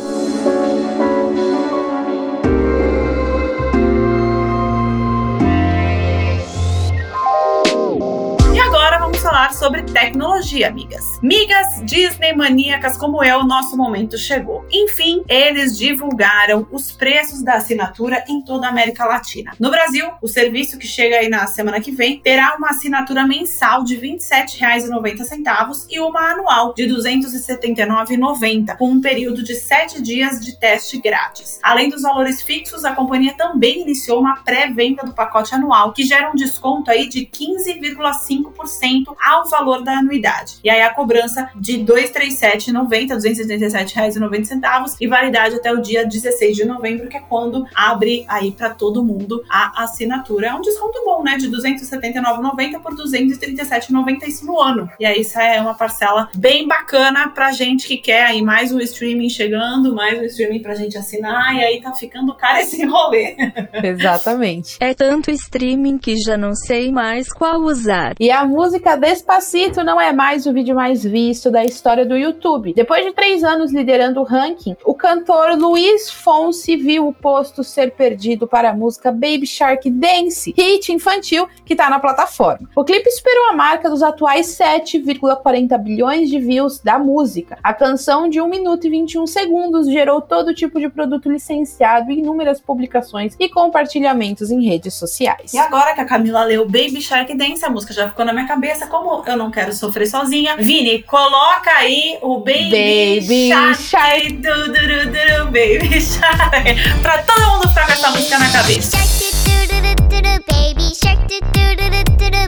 Falar 9.46 9.52
sobre 9.52 9.82
tecnologia, 9.82 10.68
amigas. 10.68 11.20
Migas 11.22 11.82
Disney 11.84 12.32
maníacas 12.34 12.96
como 12.96 13.22
eu, 13.22 13.44
nosso 13.44 13.76
momento 13.76 14.16
chegou. 14.18 14.64
Enfim, 14.72 15.22
eles 15.28 15.76
divulgaram 15.78 16.66
os 16.70 16.90
preços 16.92 17.42
da 17.42 17.54
assinatura 17.54 18.24
em 18.28 18.42
toda 18.42 18.66
a 18.66 18.70
América 18.70 19.04
Latina. 19.04 19.52
No 19.58 19.70
Brasil, 19.70 20.10
o 20.22 20.28
serviço 20.28 20.78
que 20.78 20.86
chega 20.86 21.16
aí 21.16 21.28
na 21.28 21.46
semana 21.46 21.80
que 21.80 21.90
vem 21.90 22.18
terá 22.20 22.56
uma 22.56 22.70
assinatura 22.70 23.26
mensal 23.26 23.84
de 23.84 23.96
R$ 23.96 24.16
27,90 24.16 25.86
e 25.90 26.00
uma 26.00 26.32
anual 26.32 26.74
de 26.74 26.84
R$ 26.84 26.94
279,90, 26.94 28.76
com 28.76 28.90
um 28.90 29.00
período 29.00 29.42
de 29.42 29.54
7 29.54 30.02
dias 30.02 30.40
de 30.40 30.58
teste 30.58 30.98
grátis. 31.00 31.60
Além 31.62 31.88
dos 31.88 32.02
valores 32.02 32.42
fixos, 32.42 32.84
a 32.84 32.94
companhia 32.94 33.34
também 33.36 33.82
iniciou 33.82 34.20
uma 34.20 34.36
pré-venda 34.36 35.04
do 35.04 35.12
pacote 35.12 35.54
anual, 35.54 35.92
que 35.92 36.04
gera 36.04 36.30
um 36.30 36.34
desconto 36.34 36.90
aí 36.90 37.08
de 37.08 37.26
15,5% 37.26 39.14
ao 39.24 39.35
valor 39.44 39.82
da 39.82 39.98
anuidade. 39.98 40.56
E 40.62 40.70
aí 40.70 40.82
a 40.82 40.92
cobrança 40.92 41.50
de 41.54 41.78
R$ 41.78 41.84
237,90, 41.84 42.90
R$ 42.90 43.06
237,90 43.06 44.96
e 45.00 45.06
validade 45.06 45.56
até 45.56 45.72
o 45.72 45.80
dia 45.80 46.06
16 46.06 46.56
de 46.56 46.64
novembro, 46.64 47.08
que 47.08 47.16
é 47.16 47.20
quando 47.20 47.66
abre 47.74 48.24
aí 48.28 48.52
para 48.52 48.70
todo 48.70 49.04
mundo 49.04 49.42
a 49.48 49.84
assinatura. 49.84 50.48
É 50.48 50.54
um 50.54 50.60
desconto 50.60 51.02
bom, 51.04 51.22
né? 51.22 51.36
De 51.36 51.46
R$ 51.46 51.52
279,90 51.52 52.80
por 52.80 52.92
R$ 52.92 53.04
237,90 53.04 54.42
no 54.42 54.60
ano. 54.60 54.90
E 54.98 55.06
aí 55.06 55.20
isso 55.20 55.38
é 55.38 55.60
uma 55.60 55.74
parcela 55.74 56.28
bem 56.34 56.66
bacana 56.66 57.28
pra 57.28 57.52
gente 57.52 57.86
que 57.86 57.96
quer 57.96 58.24
aí 58.24 58.42
mais 58.42 58.72
um 58.72 58.80
streaming 58.80 59.28
chegando, 59.28 59.94
mais 59.94 60.18
um 60.18 60.24
streaming 60.24 60.60
pra 60.60 60.74
gente 60.74 60.96
assinar, 60.96 61.54
e 61.54 61.64
aí 61.64 61.80
tá 61.80 61.92
ficando 61.92 62.34
caro 62.34 62.58
esse 62.58 62.84
rolê. 62.84 63.36
Exatamente. 63.82 64.76
É 64.80 64.94
tanto 64.94 65.30
streaming 65.30 65.98
que 65.98 66.16
já 66.16 66.36
não 66.36 66.54
sei 66.54 66.92
mais 66.92 67.32
qual 67.32 67.60
usar. 67.60 68.14
E 68.18 68.30
a 68.30 68.44
música 68.44 68.96
Despacito 69.26 69.82
não 69.82 70.00
é 70.00 70.12
mais 70.12 70.46
o 70.46 70.52
vídeo 70.52 70.72
mais 70.72 71.02
visto 71.02 71.50
da 71.50 71.64
história 71.64 72.06
do 72.06 72.16
YouTube. 72.16 72.72
Depois 72.72 73.04
de 73.04 73.12
três 73.12 73.42
anos 73.42 73.72
liderando 73.72 74.20
o 74.20 74.22
ranking, 74.22 74.76
o 74.84 74.94
cantor 74.94 75.58
Luiz 75.58 76.08
Fonsi 76.08 76.76
viu 76.76 77.08
o 77.08 77.12
posto 77.12 77.64
ser 77.64 77.90
perdido 77.90 78.46
para 78.46 78.70
a 78.70 78.72
música 78.72 79.10
Baby 79.10 79.44
Shark 79.44 79.90
Dance, 79.90 80.54
hit 80.56 80.92
infantil 80.92 81.48
que 81.64 81.74
está 81.74 81.90
na 81.90 81.98
plataforma. 81.98 82.70
O 82.76 82.84
clipe 82.84 83.10
superou 83.10 83.48
a 83.48 83.52
marca 83.52 83.90
dos 83.90 84.00
atuais 84.00 84.46
7,40 84.46 85.76
bilhões 85.76 86.30
de 86.30 86.38
views 86.38 86.78
da 86.78 86.96
música. 86.96 87.58
A 87.64 87.74
canção 87.74 88.28
de 88.28 88.40
1 88.40 88.46
minuto 88.48 88.86
e 88.86 88.90
21 88.90 89.26
segundos 89.26 89.90
gerou 89.90 90.20
todo 90.20 90.54
tipo 90.54 90.78
de 90.78 90.88
produto 90.88 91.28
licenciado 91.28 92.12
inúmeras 92.12 92.60
publicações 92.60 93.34
e 93.40 93.48
compartilhamentos 93.48 94.52
em 94.52 94.64
redes 94.64 94.94
sociais. 94.94 95.52
E 95.52 95.58
agora 95.58 95.94
que 95.94 96.00
a 96.00 96.04
Camila 96.04 96.44
leu 96.44 96.64
Baby 96.64 97.00
Shark 97.00 97.36
Dance, 97.36 97.64
a 97.64 97.70
música 97.70 97.92
já 97.92 98.08
ficou 98.08 98.24
na 98.24 98.32
minha 98.32 98.46
cabeça 98.46 98.86
como 98.86 99.15
eu 99.26 99.36
não 99.36 99.50
quero 99.50 99.72
sofrer 99.72 100.06
sozinha, 100.06 100.56
Vini, 100.56 101.02
coloca 101.02 101.70
aí 101.70 102.18
o 102.22 102.38
Baby, 102.40 103.20
baby 103.20 103.48
Shark, 103.48 103.82
shark. 103.82 104.32
Du, 104.32 104.64
du, 104.66 104.72
du, 104.72 105.44
Baby 105.46 106.00
Shark, 106.00 107.00
pra 107.02 107.22
todo 107.22 107.50
mundo 107.50 107.68
ficar 107.68 107.86
com 107.86 107.92
essa 107.92 108.10
música 108.10 108.38
na 108.38 108.50
cabeça. 108.50 108.96
Baby 108.96 110.94
Shark, 110.94 111.26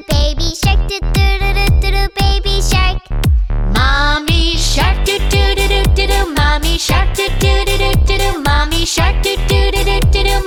Baby 0.08 0.54
Shark, 0.54 0.78
Baby 2.16 2.62
Shark, 2.62 3.00
Mommy 3.74 4.58
Shark, 4.58 5.08
Mommy 6.36 6.78
Shark, 6.78 7.08
Mommy 8.44 8.84
Shark, 8.84 9.16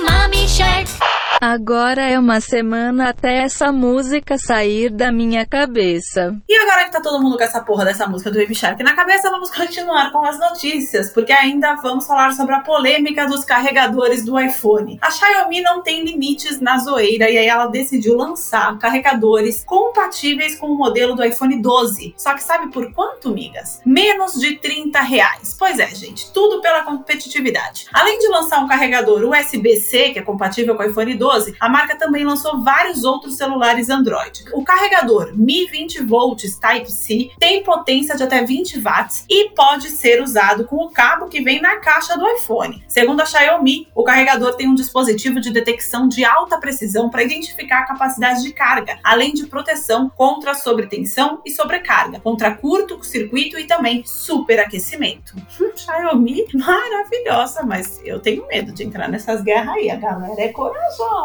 Mommy 0.06 0.46
Shark. 0.46 1.01
Agora 1.44 2.08
é 2.08 2.16
uma 2.16 2.40
semana 2.40 3.08
até 3.08 3.38
essa 3.38 3.72
música 3.72 4.38
sair 4.38 4.88
da 4.88 5.10
minha 5.10 5.44
cabeça. 5.44 6.40
E 6.48 6.54
agora 6.56 6.84
que 6.84 6.92
tá 6.92 7.00
todo 7.00 7.20
mundo 7.20 7.36
com 7.36 7.42
essa 7.42 7.60
porra 7.60 7.84
dessa 7.84 8.06
música 8.06 8.30
do 8.30 8.38
Baby 8.38 8.54
Shark 8.54 8.80
na 8.80 8.94
cabeça, 8.94 9.28
vamos 9.28 9.50
continuar 9.50 10.12
com 10.12 10.24
as 10.24 10.38
notícias, 10.38 11.10
porque 11.10 11.32
ainda 11.32 11.74
vamos 11.82 12.06
falar 12.06 12.32
sobre 12.34 12.54
a 12.54 12.60
polêmica 12.60 13.26
dos 13.26 13.42
carregadores 13.42 14.24
do 14.24 14.38
iPhone. 14.38 15.00
A 15.02 15.10
Xiaomi 15.10 15.60
não 15.62 15.82
tem 15.82 16.04
limites 16.04 16.60
na 16.60 16.78
zoeira 16.78 17.28
e 17.28 17.36
aí 17.36 17.48
ela 17.48 17.66
decidiu 17.66 18.16
lançar 18.16 18.78
carregadores 18.78 19.64
compatíveis 19.64 20.54
com 20.54 20.68
o 20.68 20.78
modelo 20.78 21.16
do 21.16 21.24
iPhone 21.24 21.60
12. 21.60 22.14
Só 22.18 22.34
que 22.34 22.44
sabe 22.44 22.70
por 22.70 22.92
quanto, 22.92 23.30
migas? 23.30 23.80
Menos 23.84 24.34
de 24.34 24.58
30 24.58 25.00
reais. 25.00 25.56
Pois 25.58 25.80
é, 25.80 25.92
gente, 25.92 26.32
tudo 26.32 26.62
pela 26.62 26.84
competitividade. 26.84 27.86
Além 27.92 28.20
de 28.20 28.28
lançar 28.28 28.60
um 28.60 28.68
carregador 28.68 29.24
USB-C, 29.24 30.10
que 30.10 30.20
é 30.20 30.22
compatível 30.22 30.76
com 30.76 30.84
o 30.84 30.86
iPhone 30.86 31.12
12, 31.16 31.31
2012, 31.32 31.56
a 31.58 31.68
marca 31.68 31.96
também 31.96 32.24
lançou 32.24 32.62
vários 32.62 33.04
outros 33.04 33.36
celulares 33.36 33.88
Android. 33.88 34.44
O 34.52 34.64
carregador 34.64 35.32
Mi 35.34 35.66
20 35.66 36.02
volts 36.02 36.58
Type-C 36.58 37.30
tem 37.38 37.62
potência 37.62 38.16
de 38.16 38.22
até 38.22 38.44
20 38.44 38.80
watts 38.80 39.24
e 39.28 39.50
pode 39.50 39.88
ser 39.90 40.22
usado 40.22 40.64
com 40.64 40.76
o 40.76 40.90
cabo 40.90 41.28
que 41.28 41.40
vem 41.40 41.60
na 41.60 41.76
caixa 41.76 42.16
do 42.16 42.28
iPhone. 42.28 42.84
Segundo 42.86 43.20
a 43.20 43.26
Xiaomi, 43.26 43.88
o 43.94 44.04
carregador 44.04 44.54
tem 44.54 44.68
um 44.68 44.74
dispositivo 44.74 45.40
de 45.40 45.50
detecção 45.50 46.08
de 46.08 46.24
alta 46.24 46.58
precisão 46.58 47.08
para 47.08 47.22
identificar 47.22 47.80
a 47.80 47.86
capacidade 47.86 48.42
de 48.42 48.52
carga, 48.52 48.98
além 49.02 49.32
de 49.32 49.46
proteção 49.46 50.10
contra 50.10 50.54
sobretensão 50.54 51.40
e 51.44 51.50
sobrecarga, 51.50 52.20
contra 52.20 52.54
curto-circuito 52.54 53.58
e 53.58 53.64
também 53.64 54.04
superaquecimento. 54.04 55.34
Xiaomi 55.74 56.46
maravilhosa, 56.54 57.62
mas 57.64 58.00
eu 58.04 58.20
tenho 58.20 58.46
medo 58.46 58.72
de 58.72 58.84
entrar 58.84 59.08
nessas 59.08 59.42
guerras 59.42 59.76
aí. 59.76 59.90
A 59.90 59.96
galera 59.96 60.40
é 60.40 60.48
corajosa 60.48 61.21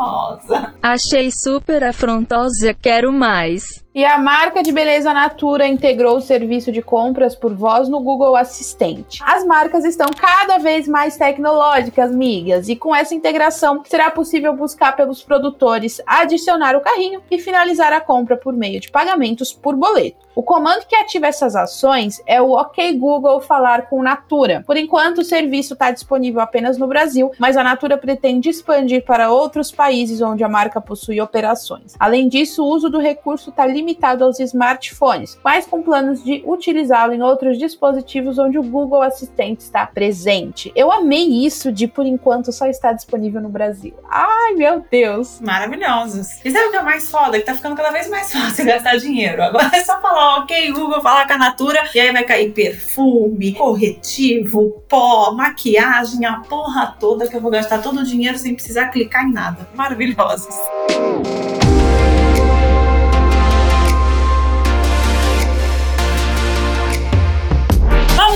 Achei 0.82 1.32
super 1.32 1.84
afrontosa, 1.84 2.74
quero 2.74 3.12
mais. 3.12 3.84
E 3.98 4.06
a 4.06 4.20
marca 4.20 4.62
de 4.62 4.72
beleza 4.72 5.12
Natura 5.12 5.66
integrou 5.66 6.18
o 6.18 6.22
serviço 6.22 6.72
de 6.72 6.84
compras 6.84 7.36
por 7.36 7.56
voz 7.56 7.90
no 7.90 8.00
Google 8.00 8.36
Assistente. 8.36 9.24
As 9.26 9.44
marcas 9.44 9.84
estão 9.86 10.12
cada 10.16 10.60
vez 10.60 10.88
mais 10.88 11.18
tecnológicas, 11.18 12.12
migas, 12.12 12.70
e 12.70 12.76
com 12.76 12.96
essa 12.96 13.16
integração 13.16 13.82
será 13.84 14.12
possível 14.12 14.56
buscar 14.56 14.96
pelos 14.96 15.24
produtores, 15.24 16.00
adicionar 16.06 16.76
o 16.76 16.82
carrinho 16.82 17.24
e 17.32 17.40
finalizar 17.40 17.92
a 17.92 18.00
compra 18.00 18.38
por 18.38 18.54
meio 18.54 18.80
de 18.80 18.92
pagamentos 18.92 19.52
por 19.52 19.76
boleto. 19.76 20.28
O 20.36 20.44
comando 20.44 20.86
que 20.86 20.96
ativa 20.96 21.26
essas 21.26 21.56
ações 21.56 22.22
é 22.28 22.40
o 22.40 22.52
OK 22.52 22.94
Google 23.00 23.42
Falar 23.42 23.90
com 23.90 24.04
Natura. 24.04 24.64
Por 24.68 24.78
enquanto, 24.78 25.22
o 25.22 25.26
serviço 25.26 25.74
está 25.74 25.90
disponível 25.90 26.40
apenas 26.40 26.78
no 26.78 26.86
Brasil, 26.86 27.32
mas 27.40 27.58
a 27.58 27.64
Natura 27.64 27.98
pretende 27.98 28.48
expandir 28.48 29.04
para 29.04 29.32
outros 29.32 29.72
países 29.72 30.22
onde 30.22 30.44
a 30.44 30.48
marca 30.48 30.80
possui 30.80 31.20
operações. 31.20 31.96
Além 32.00 32.30
disso, 32.30 32.64
o 32.64 32.68
uso 32.68 32.88
do 32.88 33.00
recurso 33.00 33.50
está 33.50 33.66
limitado 33.66 33.87
limitado 33.88 34.26
aos 34.26 34.38
smartphones, 34.40 35.40
mas 35.44 35.66
com 35.66 35.82
planos 35.82 36.22
de 36.22 36.44
utilizá-lo 36.46 37.14
em 37.14 37.22
outros 37.22 37.58
dispositivos 37.58 38.38
onde 38.38 38.60
o 38.60 38.64
Google 38.64 39.02
Assistente 39.02 39.62
está 39.62 39.88
presente. 39.88 40.72
Eu 40.76 40.92
amei 40.92 41.46
isso 41.46 41.72
de 41.72 41.88
por 41.88 42.06
enquanto 42.06 42.52
só 42.52 42.68
está 42.68 42.92
disponível 42.92 43.42
no 43.42 43.48
Brasil. 43.48 43.94
Ai, 44.10 44.56
meu 44.56 44.86
Deus! 44.92 45.40
Maravilhosos. 45.40 46.44
E 46.44 46.52
sabe 46.52 46.68
o 46.68 46.72
que 46.72 46.78
é 46.78 46.84
mais 46.84 47.10
foda? 47.10 47.40
Que 47.40 47.46
tá 47.46 47.54
ficando 47.54 47.78
cada 47.78 47.92
vez 47.92 48.10
mais 48.10 48.32
fácil 48.34 48.66
gastar 48.66 48.98
dinheiro. 48.98 49.42
Agora 49.42 49.72
é 49.74 49.84
só 49.84 50.02
falar, 50.02 50.40
ok, 50.40 50.72
Google, 50.74 51.02
falar 51.02 51.26
com 51.26 51.34
a 51.34 51.38
Natura, 51.38 51.88
e 51.96 52.00
aí 52.00 52.12
vai 52.12 52.24
cair 52.24 52.52
perfume, 52.52 53.54
corretivo, 53.54 54.84
pó, 54.90 55.32
maquiagem, 55.32 56.26
a 56.26 56.40
porra 56.42 56.96
toda 57.00 57.28
que 57.28 57.36
eu 57.36 57.42
vou 57.42 57.52
gastar 57.52 57.82
todo 57.82 58.02
o 58.02 58.04
dinheiro 58.04 58.38
sem 58.38 58.54
precisar 58.54 58.88
clicar 58.90 59.26
em 59.26 59.32
nada. 59.32 59.68
Maravilhosos. 59.74 60.56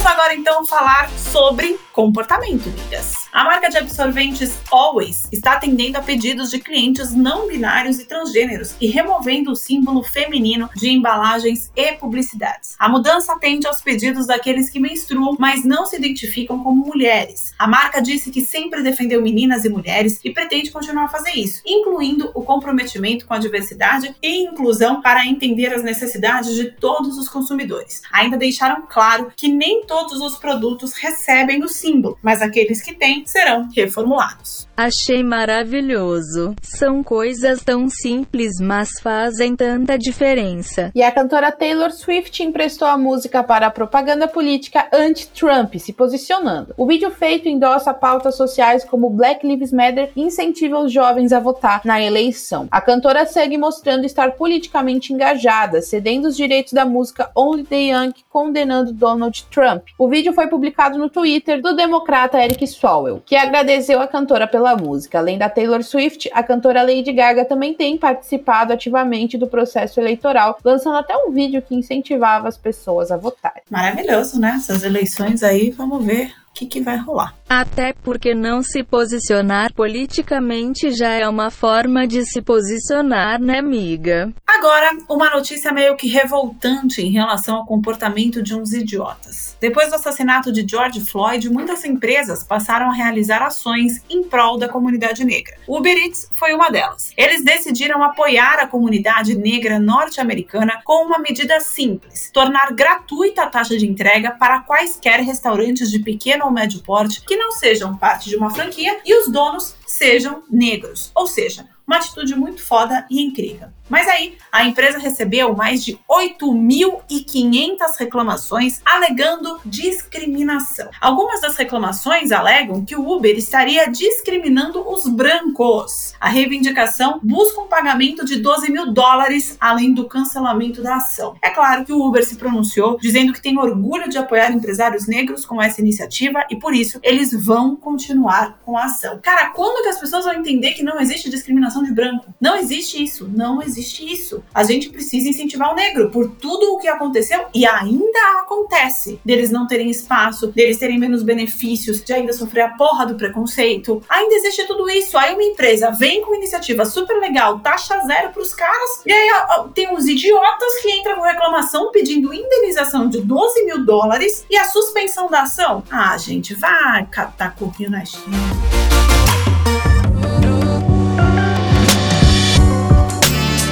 Vamos 0.01 0.13
agora 0.13 0.33
então 0.33 0.65
falar 0.65 1.11
sobre 1.11 1.79
comportamento, 1.93 2.67
amigas. 2.69 3.20
A 3.33 3.45
marca 3.45 3.69
de 3.69 3.77
absorventes 3.77 4.59
Always 4.69 5.25
está 5.31 5.53
atendendo 5.53 5.97
a 5.97 6.01
pedidos 6.01 6.51
de 6.51 6.59
clientes 6.59 7.13
não 7.13 7.47
binários 7.47 7.97
e 7.97 8.03
transgêneros 8.03 8.75
e 8.81 8.87
removendo 8.87 9.53
o 9.53 9.55
símbolo 9.55 10.03
feminino 10.03 10.69
de 10.75 10.89
embalagens 10.89 11.71
e 11.73 11.93
publicidades. 11.93 12.75
A 12.77 12.89
mudança 12.89 13.31
atende 13.31 13.65
aos 13.65 13.81
pedidos 13.81 14.27
daqueles 14.27 14.69
que 14.69 14.81
menstruam, 14.81 15.37
mas 15.39 15.63
não 15.63 15.85
se 15.85 15.95
identificam 15.95 16.61
como 16.61 16.85
mulheres. 16.85 17.53
A 17.57 17.65
marca 17.65 18.01
disse 18.01 18.31
que 18.31 18.41
sempre 18.41 18.83
defendeu 18.83 19.21
meninas 19.21 19.63
e 19.63 19.69
mulheres 19.69 20.19
e 20.25 20.31
pretende 20.31 20.69
continuar 20.69 21.05
a 21.05 21.09
fazer 21.09 21.31
isso, 21.31 21.61
incluindo 21.65 22.31
o 22.33 22.43
comprometimento 22.43 23.25
com 23.25 23.33
a 23.33 23.39
diversidade 23.39 24.13
e 24.21 24.43
inclusão 24.43 25.01
para 25.01 25.25
entender 25.25 25.73
as 25.73 25.83
necessidades 25.83 26.53
de 26.53 26.65
todos 26.65 27.17
os 27.17 27.29
consumidores. 27.29 28.01
Ainda 28.11 28.35
deixaram 28.35 28.85
claro 28.89 29.31
que 29.37 29.47
nem 29.47 29.85
todos 29.85 30.19
os 30.19 30.37
produtos 30.37 30.91
recebem 30.93 31.63
o 31.63 31.69
símbolo, 31.69 32.19
mas 32.21 32.41
aqueles 32.41 32.81
que 32.81 32.93
têm 32.93 33.20
serão 33.29 33.67
reformulados. 33.75 34.67
Achei 34.75 35.21
maravilhoso. 35.21 36.55
São 36.61 37.03
coisas 37.03 37.61
tão 37.63 37.87
simples, 37.87 38.53
mas 38.59 38.99
fazem 38.99 39.55
tanta 39.55 39.97
diferença. 39.97 40.91
E 40.95 41.03
a 41.03 41.11
cantora 41.11 41.51
Taylor 41.51 41.91
Swift 41.91 42.41
emprestou 42.41 42.87
a 42.87 42.97
música 42.97 43.43
para 43.43 43.67
a 43.67 43.71
propaganda 43.71 44.27
política 44.27 44.87
anti-Trump, 44.91 45.75
se 45.75 45.93
posicionando. 45.93 46.73
O 46.77 46.87
vídeo 46.87 47.11
feito 47.11 47.47
endossa 47.47 47.93
pautas 47.93 48.35
sociais 48.35 48.83
como 48.83 49.09
Black 49.09 49.45
Lives 49.45 49.71
Matter 49.71 50.11
e 50.15 50.21
incentiva 50.21 50.79
os 50.79 50.91
jovens 50.91 51.31
a 51.31 51.39
votar 51.39 51.81
na 51.85 52.01
eleição. 52.01 52.67
A 52.71 52.81
cantora 52.81 53.25
segue 53.25 53.57
mostrando 53.57 54.05
estar 54.05 54.31
politicamente 54.31 55.13
engajada, 55.13 55.81
cedendo 55.81 56.27
os 56.27 56.35
direitos 56.35 56.73
da 56.73 56.85
música 56.85 57.29
Only 57.35 57.63
the 57.63 57.75
Young, 57.75 58.13
condenando 58.29 58.93
Donald 58.93 59.45
Trump. 59.51 59.83
O 59.99 60.07
vídeo 60.07 60.33
foi 60.33 60.47
publicado 60.47 60.97
no 60.97 61.09
Twitter 61.09 61.61
do 61.61 61.75
democrata 61.75 62.43
Eric 62.43 62.65
Swalwell, 62.65 63.10
que 63.19 63.35
agradeceu 63.35 63.99
a 63.99 64.07
cantora 64.07 64.47
pela 64.47 64.75
música. 64.75 65.17
Além 65.17 65.37
da 65.37 65.49
Taylor 65.49 65.83
Swift, 65.83 66.29
a 66.33 66.43
cantora 66.43 66.81
Lady 66.83 67.11
Gaga 67.11 67.43
também 67.43 67.73
tem 67.73 67.97
participado 67.97 68.71
ativamente 68.71 69.37
do 69.37 69.47
processo 69.47 69.99
eleitoral, 69.99 70.57
lançando 70.63 70.97
até 70.97 71.17
um 71.17 71.31
vídeo 71.31 71.61
que 71.61 71.75
incentivava 71.75 72.47
as 72.47 72.57
pessoas 72.57 73.11
a 73.11 73.17
votar. 73.17 73.55
Maravilhoso, 73.69 74.39
né? 74.39 74.53
Essas 74.57 74.83
eleições 74.83 75.43
aí, 75.43 75.71
vamos 75.71 76.05
ver 76.05 76.31
o 76.51 76.53
que, 76.53 76.65
que 76.65 76.81
vai 76.81 76.97
rolar. 76.97 77.33
Até 77.49 77.93
porque 77.93 78.35
não 78.35 78.61
se 78.61 78.83
posicionar 78.83 79.73
politicamente 79.73 80.91
já 80.91 81.09
é 81.09 81.27
uma 81.27 81.49
forma 81.49 82.05
de 82.05 82.25
se 82.25 82.41
posicionar, 82.41 83.41
né, 83.41 83.59
amiga? 83.59 84.31
Agora, 84.45 84.91
uma 85.09 85.29
notícia 85.29 85.71
meio 85.71 85.95
que 85.95 86.07
revoltante 86.07 87.01
em 87.01 87.11
relação 87.11 87.55
ao 87.55 87.65
comportamento 87.65 88.43
de 88.43 88.53
uns 88.53 88.73
idiotas. 88.73 89.57
Depois 89.59 89.89
do 89.89 89.95
assassinato 89.95 90.51
de 90.51 90.65
George 90.67 91.01
Floyd, 91.01 91.49
muitas 91.49 91.83
empresas 91.85 92.43
passaram 92.43 92.89
a 92.89 92.93
realizar 92.93 93.41
ações 93.41 94.01
em 94.09 94.23
prol 94.23 94.57
da 94.57 94.67
comunidade 94.67 95.23
negra. 95.23 95.55
O 95.67 95.77
Uber 95.77 95.97
Eats 95.97 96.29
foi 96.33 96.53
uma 96.53 96.69
delas. 96.69 97.11
Eles 97.17 97.43
decidiram 97.43 98.03
apoiar 98.03 98.59
a 98.59 98.67
comunidade 98.67 99.35
negra 99.35 99.79
norte-americana 99.79 100.81
com 100.83 101.05
uma 101.05 101.19
medida 101.19 101.59
simples: 101.59 102.29
tornar 102.31 102.73
gratuita 102.73 103.43
a 103.43 103.47
taxa 103.47 103.77
de 103.77 103.87
entrega 103.87 104.31
para 104.31 104.61
quaisquer 104.61 105.21
restaurantes 105.21 105.89
de 105.89 105.99
pequeno 105.99 106.40
ou 106.43 106.51
médio 106.51 106.81
porte 106.81 107.21
que 107.21 107.35
não 107.35 107.51
sejam 107.51 107.97
parte 107.97 108.29
de 108.29 108.35
uma 108.35 108.49
franquia 108.49 108.99
e 109.05 109.13
os 109.19 109.31
donos 109.31 109.75
sejam 109.85 110.43
negros. 110.49 111.11
Ou 111.15 111.27
seja, 111.27 111.67
uma 111.85 111.97
atitude 111.97 112.35
muito 112.35 112.63
foda 112.63 113.05
e 113.09 113.21
incrível. 113.21 113.69
Mas 113.91 114.07
aí, 114.07 114.37
a 114.49 114.63
empresa 114.63 114.97
recebeu 114.97 115.53
mais 115.53 115.83
de 115.83 115.99
8.500 116.09 117.77
reclamações 117.99 118.79
alegando 118.85 119.59
discriminação. 119.65 120.89
Algumas 121.01 121.41
das 121.41 121.57
reclamações 121.57 122.31
alegam 122.31 122.85
que 122.85 122.95
o 122.95 123.05
Uber 123.05 123.37
estaria 123.37 123.91
discriminando 123.91 124.81
os 124.89 125.09
brancos. 125.09 126.13
A 126.21 126.29
reivindicação 126.29 127.19
busca 127.21 127.59
um 127.59 127.67
pagamento 127.67 128.23
de 128.23 128.37
12 128.37 128.71
mil 128.71 128.93
dólares, 128.93 129.57
além 129.59 129.93
do 129.93 130.07
cancelamento 130.07 130.81
da 130.81 130.95
ação. 130.95 131.35
É 131.41 131.49
claro 131.49 131.83
que 131.83 131.91
o 131.91 132.01
Uber 132.01 132.25
se 132.25 132.37
pronunciou, 132.37 132.97
dizendo 132.97 133.33
que 133.33 133.41
tem 133.41 133.57
orgulho 133.57 134.07
de 134.07 134.17
apoiar 134.17 134.53
empresários 134.53 135.05
negros 135.05 135.45
com 135.45 135.61
essa 135.61 135.81
iniciativa 135.81 136.45
e 136.49 136.55
por 136.55 136.73
isso 136.73 136.97
eles 137.03 137.33
vão 137.33 137.75
continuar 137.75 138.57
com 138.63 138.77
a 138.77 138.85
ação. 138.85 139.19
Cara, 139.21 139.49
quando 139.49 139.83
que 139.83 139.89
as 139.89 139.99
pessoas 139.99 140.23
vão 140.23 140.33
entender 140.33 140.71
que 140.71 140.81
não 140.81 140.97
existe 140.97 141.29
discriminação 141.29 141.83
de 141.83 141.91
branco? 141.91 142.33
Não 142.39 142.55
existe 142.55 143.03
isso, 143.03 143.27
não 143.27 143.61
existe 143.61 143.80
existe 143.81 144.11
isso. 144.11 144.43
A 144.53 144.63
gente 144.63 144.89
precisa 144.89 145.27
incentivar 145.27 145.71
o 145.71 145.75
negro 145.75 146.09
por 146.09 146.29
tudo 146.29 146.73
o 146.73 146.77
que 146.77 146.87
aconteceu 146.87 147.45
e 147.53 147.65
ainda 147.65 148.39
acontece. 148.39 149.19
Deles 149.25 149.49
não 149.49 149.67
terem 149.67 149.89
espaço, 149.89 150.47
deles 150.47 150.77
terem 150.77 150.99
menos 150.99 151.23
benefícios, 151.23 152.01
de 152.01 152.13
ainda 152.13 152.31
sofrer 152.31 152.61
a 152.61 152.69
porra 152.69 153.05
do 153.05 153.15
preconceito. 153.15 154.01
Ainda 154.07 154.35
existe 154.35 154.65
tudo 154.67 154.89
isso. 154.89 155.17
Aí 155.17 155.33
uma 155.33 155.43
empresa 155.43 155.91
vem 155.91 156.21
com 156.21 156.35
iniciativa 156.35 156.85
super 156.85 157.19
legal, 157.19 157.59
taxa 157.59 157.99
zero 158.05 158.31
pros 158.31 158.53
caras, 158.53 159.01
e 159.05 159.11
aí 159.11 159.29
tem 159.73 159.93
uns 159.93 160.07
idiotas 160.07 160.75
que 160.81 160.91
entram 160.91 161.15
com 161.15 161.21
reclamação 161.21 161.91
pedindo 161.91 162.33
indenização 162.33 163.09
de 163.09 163.21
12 163.21 163.65
mil 163.65 163.85
dólares 163.85 164.45
e 164.49 164.57
a 164.57 164.65
suspensão 164.65 165.29
da 165.29 165.41
ação. 165.41 165.83
Ah, 165.89 166.17
gente, 166.17 166.53
vai 166.53 167.05
catar 167.07 167.55
coquinho 167.55 167.89
na 167.89 168.05
China. 168.05 168.80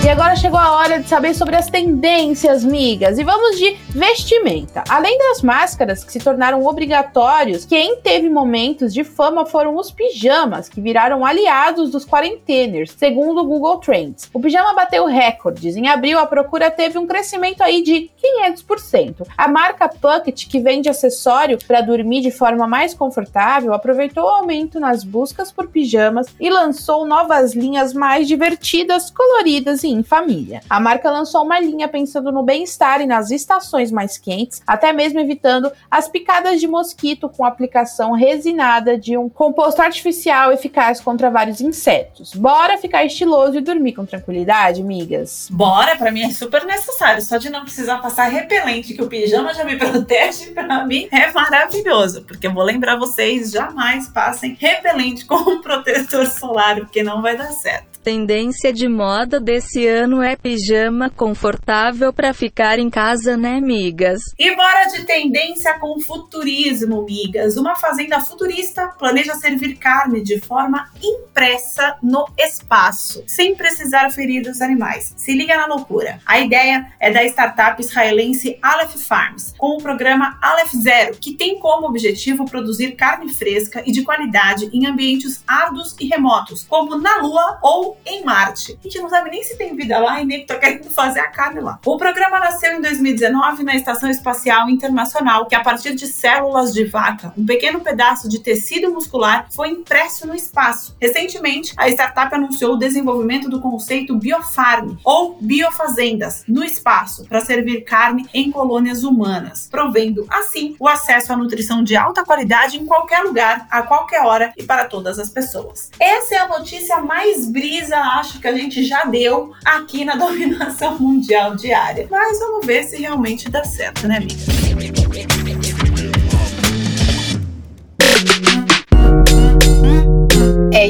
E 0.01 0.07
agora 0.07 0.33
chegou 0.33 0.57
a 0.57 0.77
hora 0.77 1.01
de 1.01 1.09
saber 1.09 1.35
sobre 1.35 1.57
as 1.57 1.69
tendências, 1.69 2.63
migas. 2.63 3.19
E 3.19 3.23
vamos 3.23 3.57
de 3.57 3.75
vestimenta. 3.89 4.81
Além 4.87 5.17
das 5.17 5.41
máscaras 5.41 6.05
que 6.05 6.11
se 6.11 6.19
tornaram 6.19 6.65
obrigatórios, 6.65 7.65
quem 7.65 7.97
teve 7.97 8.29
momentos 8.29 8.93
de 8.93 9.03
fama 9.03 9.45
foram 9.45 9.75
os 9.75 9.91
pijamas, 9.91 10.69
que 10.69 10.79
viraram 10.79 11.25
aliados 11.25 11.91
dos 11.91 12.05
quarenteners, 12.05 12.95
segundo 12.97 13.41
o 13.41 13.45
Google 13.45 13.77
Trends. 13.77 14.29
O 14.33 14.39
pijama 14.39 14.73
bateu 14.73 15.05
recordes. 15.05 15.75
Em 15.75 15.89
abril, 15.89 16.17
a 16.17 16.25
procura 16.25 16.71
teve 16.71 16.97
um 16.97 17.05
crescimento 17.05 17.61
aí 17.61 17.83
de 17.83 18.09
500%. 18.47 19.27
A 19.37 19.47
marca 19.49 19.89
Puckett, 19.89 20.47
que 20.47 20.61
vende 20.61 20.87
acessório 20.87 21.59
para 21.67 21.81
dormir 21.81 22.21
de 22.21 22.31
forma 22.31 22.65
mais 22.65 22.93
confortável, 22.93 23.73
aproveitou 23.73 24.23
o 24.23 24.29
aumento 24.29 24.79
nas 24.79 25.03
buscas 25.03 25.51
por 25.51 25.67
pijamas 25.67 26.27
e 26.39 26.49
lançou 26.49 27.05
novas 27.05 27.53
linhas 27.53 27.93
mais 27.93 28.29
divertidas, 28.29 29.11
coloridas 29.11 29.83
e 29.83 29.88
em 29.91 30.03
família. 30.03 30.61
A 30.69 30.79
marca 30.79 31.11
lançou 31.11 31.43
uma 31.43 31.59
linha 31.59 31.87
pensando 31.87 32.31
no 32.31 32.43
bem-estar 32.43 33.01
e 33.01 33.05
nas 33.05 33.31
estações 33.31 33.91
mais 33.91 34.17
quentes, 34.17 34.61
até 34.65 34.91
mesmo 34.93 35.19
evitando 35.19 35.71
as 35.89 36.07
picadas 36.07 36.59
de 36.59 36.67
mosquito 36.67 37.29
com 37.29 37.45
aplicação 37.45 38.11
resinada 38.11 38.97
de 38.97 39.17
um 39.17 39.29
composto 39.29 39.81
artificial 39.81 40.51
eficaz 40.51 41.01
contra 41.01 41.29
vários 41.29 41.61
insetos. 41.61 42.33
Bora 42.33 42.77
ficar 42.77 43.05
estiloso 43.05 43.57
e 43.57 43.61
dormir 43.61 43.93
com 43.93 44.05
tranquilidade, 44.05 44.83
migas? 44.83 45.47
Bora, 45.51 45.95
para 45.95 46.11
mim 46.11 46.23
é 46.23 46.31
super 46.31 46.65
necessário, 46.65 47.21
só 47.21 47.37
de 47.37 47.49
não 47.49 47.63
precisar 47.63 47.99
passar 47.99 48.29
repelente, 48.29 48.93
que 48.93 49.01
o 49.01 49.07
pijama 49.07 49.53
já 49.53 49.63
me 49.63 49.75
protege, 49.77 50.51
para 50.51 50.85
mim 50.85 51.07
é 51.11 51.31
maravilhoso, 51.31 52.23
porque 52.23 52.47
eu 52.47 52.53
vou 52.53 52.63
lembrar 52.63 52.97
vocês, 52.97 53.51
jamais 53.51 54.07
passem 54.07 54.57
repelente 54.59 55.25
com 55.25 55.61
protetor 55.61 56.25
solar, 56.27 56.77
porque 56.77 57.03
não 57.03 57.21
vai 57.21 57.37
dar 57.37 57.51
certo. 57.51 57.98
Tendência 58.09 58.73
de 58.73 58.87
moda 58.87 59.39
desse 59.39 59.85
ano 59.85 60.23
é 60.23 60.35
pijama 60.35 61.11
confortável 61.11 62.11
para 62.11 62.33
ficar 62.33 62.79
em 62.79 62.89
casa, 62.89 63.37
né, 63.37 63.61
migas? 63.61 64.19
E 64.35 64.55
bora 64.55 64.85
de 64.85 65.05
tendência 65.05 65.77
com 65.77 65.99
futurismo, 65.99 67.05
migas. 67.05 67.55
Uma 67.55 67.75
fazenda 67.75 68.19
futurista 68.19 68.87
planeja 68.97 69.35
servir 69.35 69.75
carne 69.75 70.23
de 70.23 70.39
forma 70.39 70.89
impressa 71.03 71.97
no 72.01 72.25
espaço, 72.35 73.23
sem 73.27 73.53
precisar 73.53 74.09
ferir 74.09 74.49
os 74.49 74.59
animais. 74.59 75.13
Se 75.15 75.31
liga 75.35 75.55
na 75.55 75.67
loucura. 75.67 76.19
A 76.25 76.39
ideia 76.39 76.91
é 76.99 77.11
da 77.11 77.23
startup 77.25 77.79
israelense 77.79 78.57
Aleph 78.59 78.95
Farms, 78.95 79.53
com 79.55 79.77
o 79.77 79.83
programa 79.83 80.35
Aleph 80.41 80.71
Zero, 80.73 81.15
que 81.15 81.35
tem 81.35 81.59
como 81.59 81.85
objetivo 81.85 82.45
produzir 82.45 82.93
carne 82.93 83.31
fresca 83.31 83.83
e 83.85 83.91
de 83.91 84.01
qualidade 84.01 84.67
em 84.73 84.87
ambientes 84.87 85.43
árduos 85.47 85.95
e 85.99 86.07
remotos, 86.07 86.65
como 86.67 86.97
na 86.97 87.21
Lua 87.21 87.59
ou 87.61 87.98
em 88.05 88.23
Marte. 88.23 88.77
A 88.79 88.83
gente 88.83 88.99
não 88.99 89.09
sabe 89.09 89.29
nem 89.29 89.43
se 89.43 89.57
tem 89.57 89.75
vida 89.75 89.97
lá 89.99 90.21
e 90.21 90.25
nem 90.25 90.45
tá 90.45 90.55
querendo 90.55 90.89
fazer 90.89 91.19
a 91.19 91.27
carne 91.27 91.59
lá. 91.59 91.79
O 91.85 91.97
programa 91.97 92.39
nasceu 92.39 92.73
em 92.73 92.81
2019 92.81 93.63
na 93.63 93.75
Estação 93.75 94.09
Espacial 94.09 94.69
Internacional, 94.69 95.45
que 95.45 95.55
a 95.55 95.63
partir 95.63 95.95
de 95.95 96.07
células 96.07 96.73
de 96.73 96.85
vaca, 96.85 97.33
um 97.37 97.45
pequeno 97.45 97.79
pedaço 97.81 98.27
de 98.27 98.39
tecido 98.39 98.91
muscular 98.91 99.47
foi 99.51 99.69
impresso 99.69 100.27
no 100.27 100.35
espaço. 100.35 100.95
Recentemente, 101.01 101.73
a 101.77 101.89
startup 101.89 102.33
anunciou 102.33 102.73
o 102.73 102.77
desenvolvimento 102.77 103.49
do 103.49 103.61
conceito 103.61 104.15
biofarm 104.15 104.97
ou 105.03 105.37
biofazendas 105.39 106.43
no 106.47 106.63
espaço 106.63 107.25
para 107.27 107.41
servir 107.41 107.81
carne 107.81 108.27
em 108.33 108.51
colônias 108.51 109.03
humanas, 109.03 109.67
provendo 109.69 110.25
assim 110.29 110.75
o 110.79 110.87
acesso 110.87 111.33
à 111.33 111.37
nutrição 111.37 111.83
de 111.83 111.95
alta 111.95 112.23
qualidade 112.23 112.77
em 112.77 112.85
qualquer 112.85 113.23
lugar, 113.23 113.67
a 113.69 113.81
qualquer 113.83 114.21
hora 114.25 114.53
e 114.57 114.63
para 114.63 114.85
todas 114.85 115.19
as 115.19 115.29
pessoas. 115.29 115.89
Essa 115.99 116.35
é 116.35 116.37
a 116.37 116.47
notícia 116.47 116.97
mais 116.99 117.49
brisa, 117.79 117.97
acho 117.97 118.39
que 118.39 118.47
a 118.47 118.55
gente 118.55 118.83
já 118.83 119.05
deu 119.05 119.53
aqui 119.63 120.03
na 120.03 120.15
dominação 120.17 120.99
mundial 120.99 121.55
diária. 121.55 122.07
Mas 122.09 122.39
vamos 122.39 122.65
ver 122.65 122.83
se 122.83 122.97
realmente 122.97 123.49
dá 123.49 123.63
certo, 123.63 124.07
né, 124.07 124.17
amiga? 124.17 125.58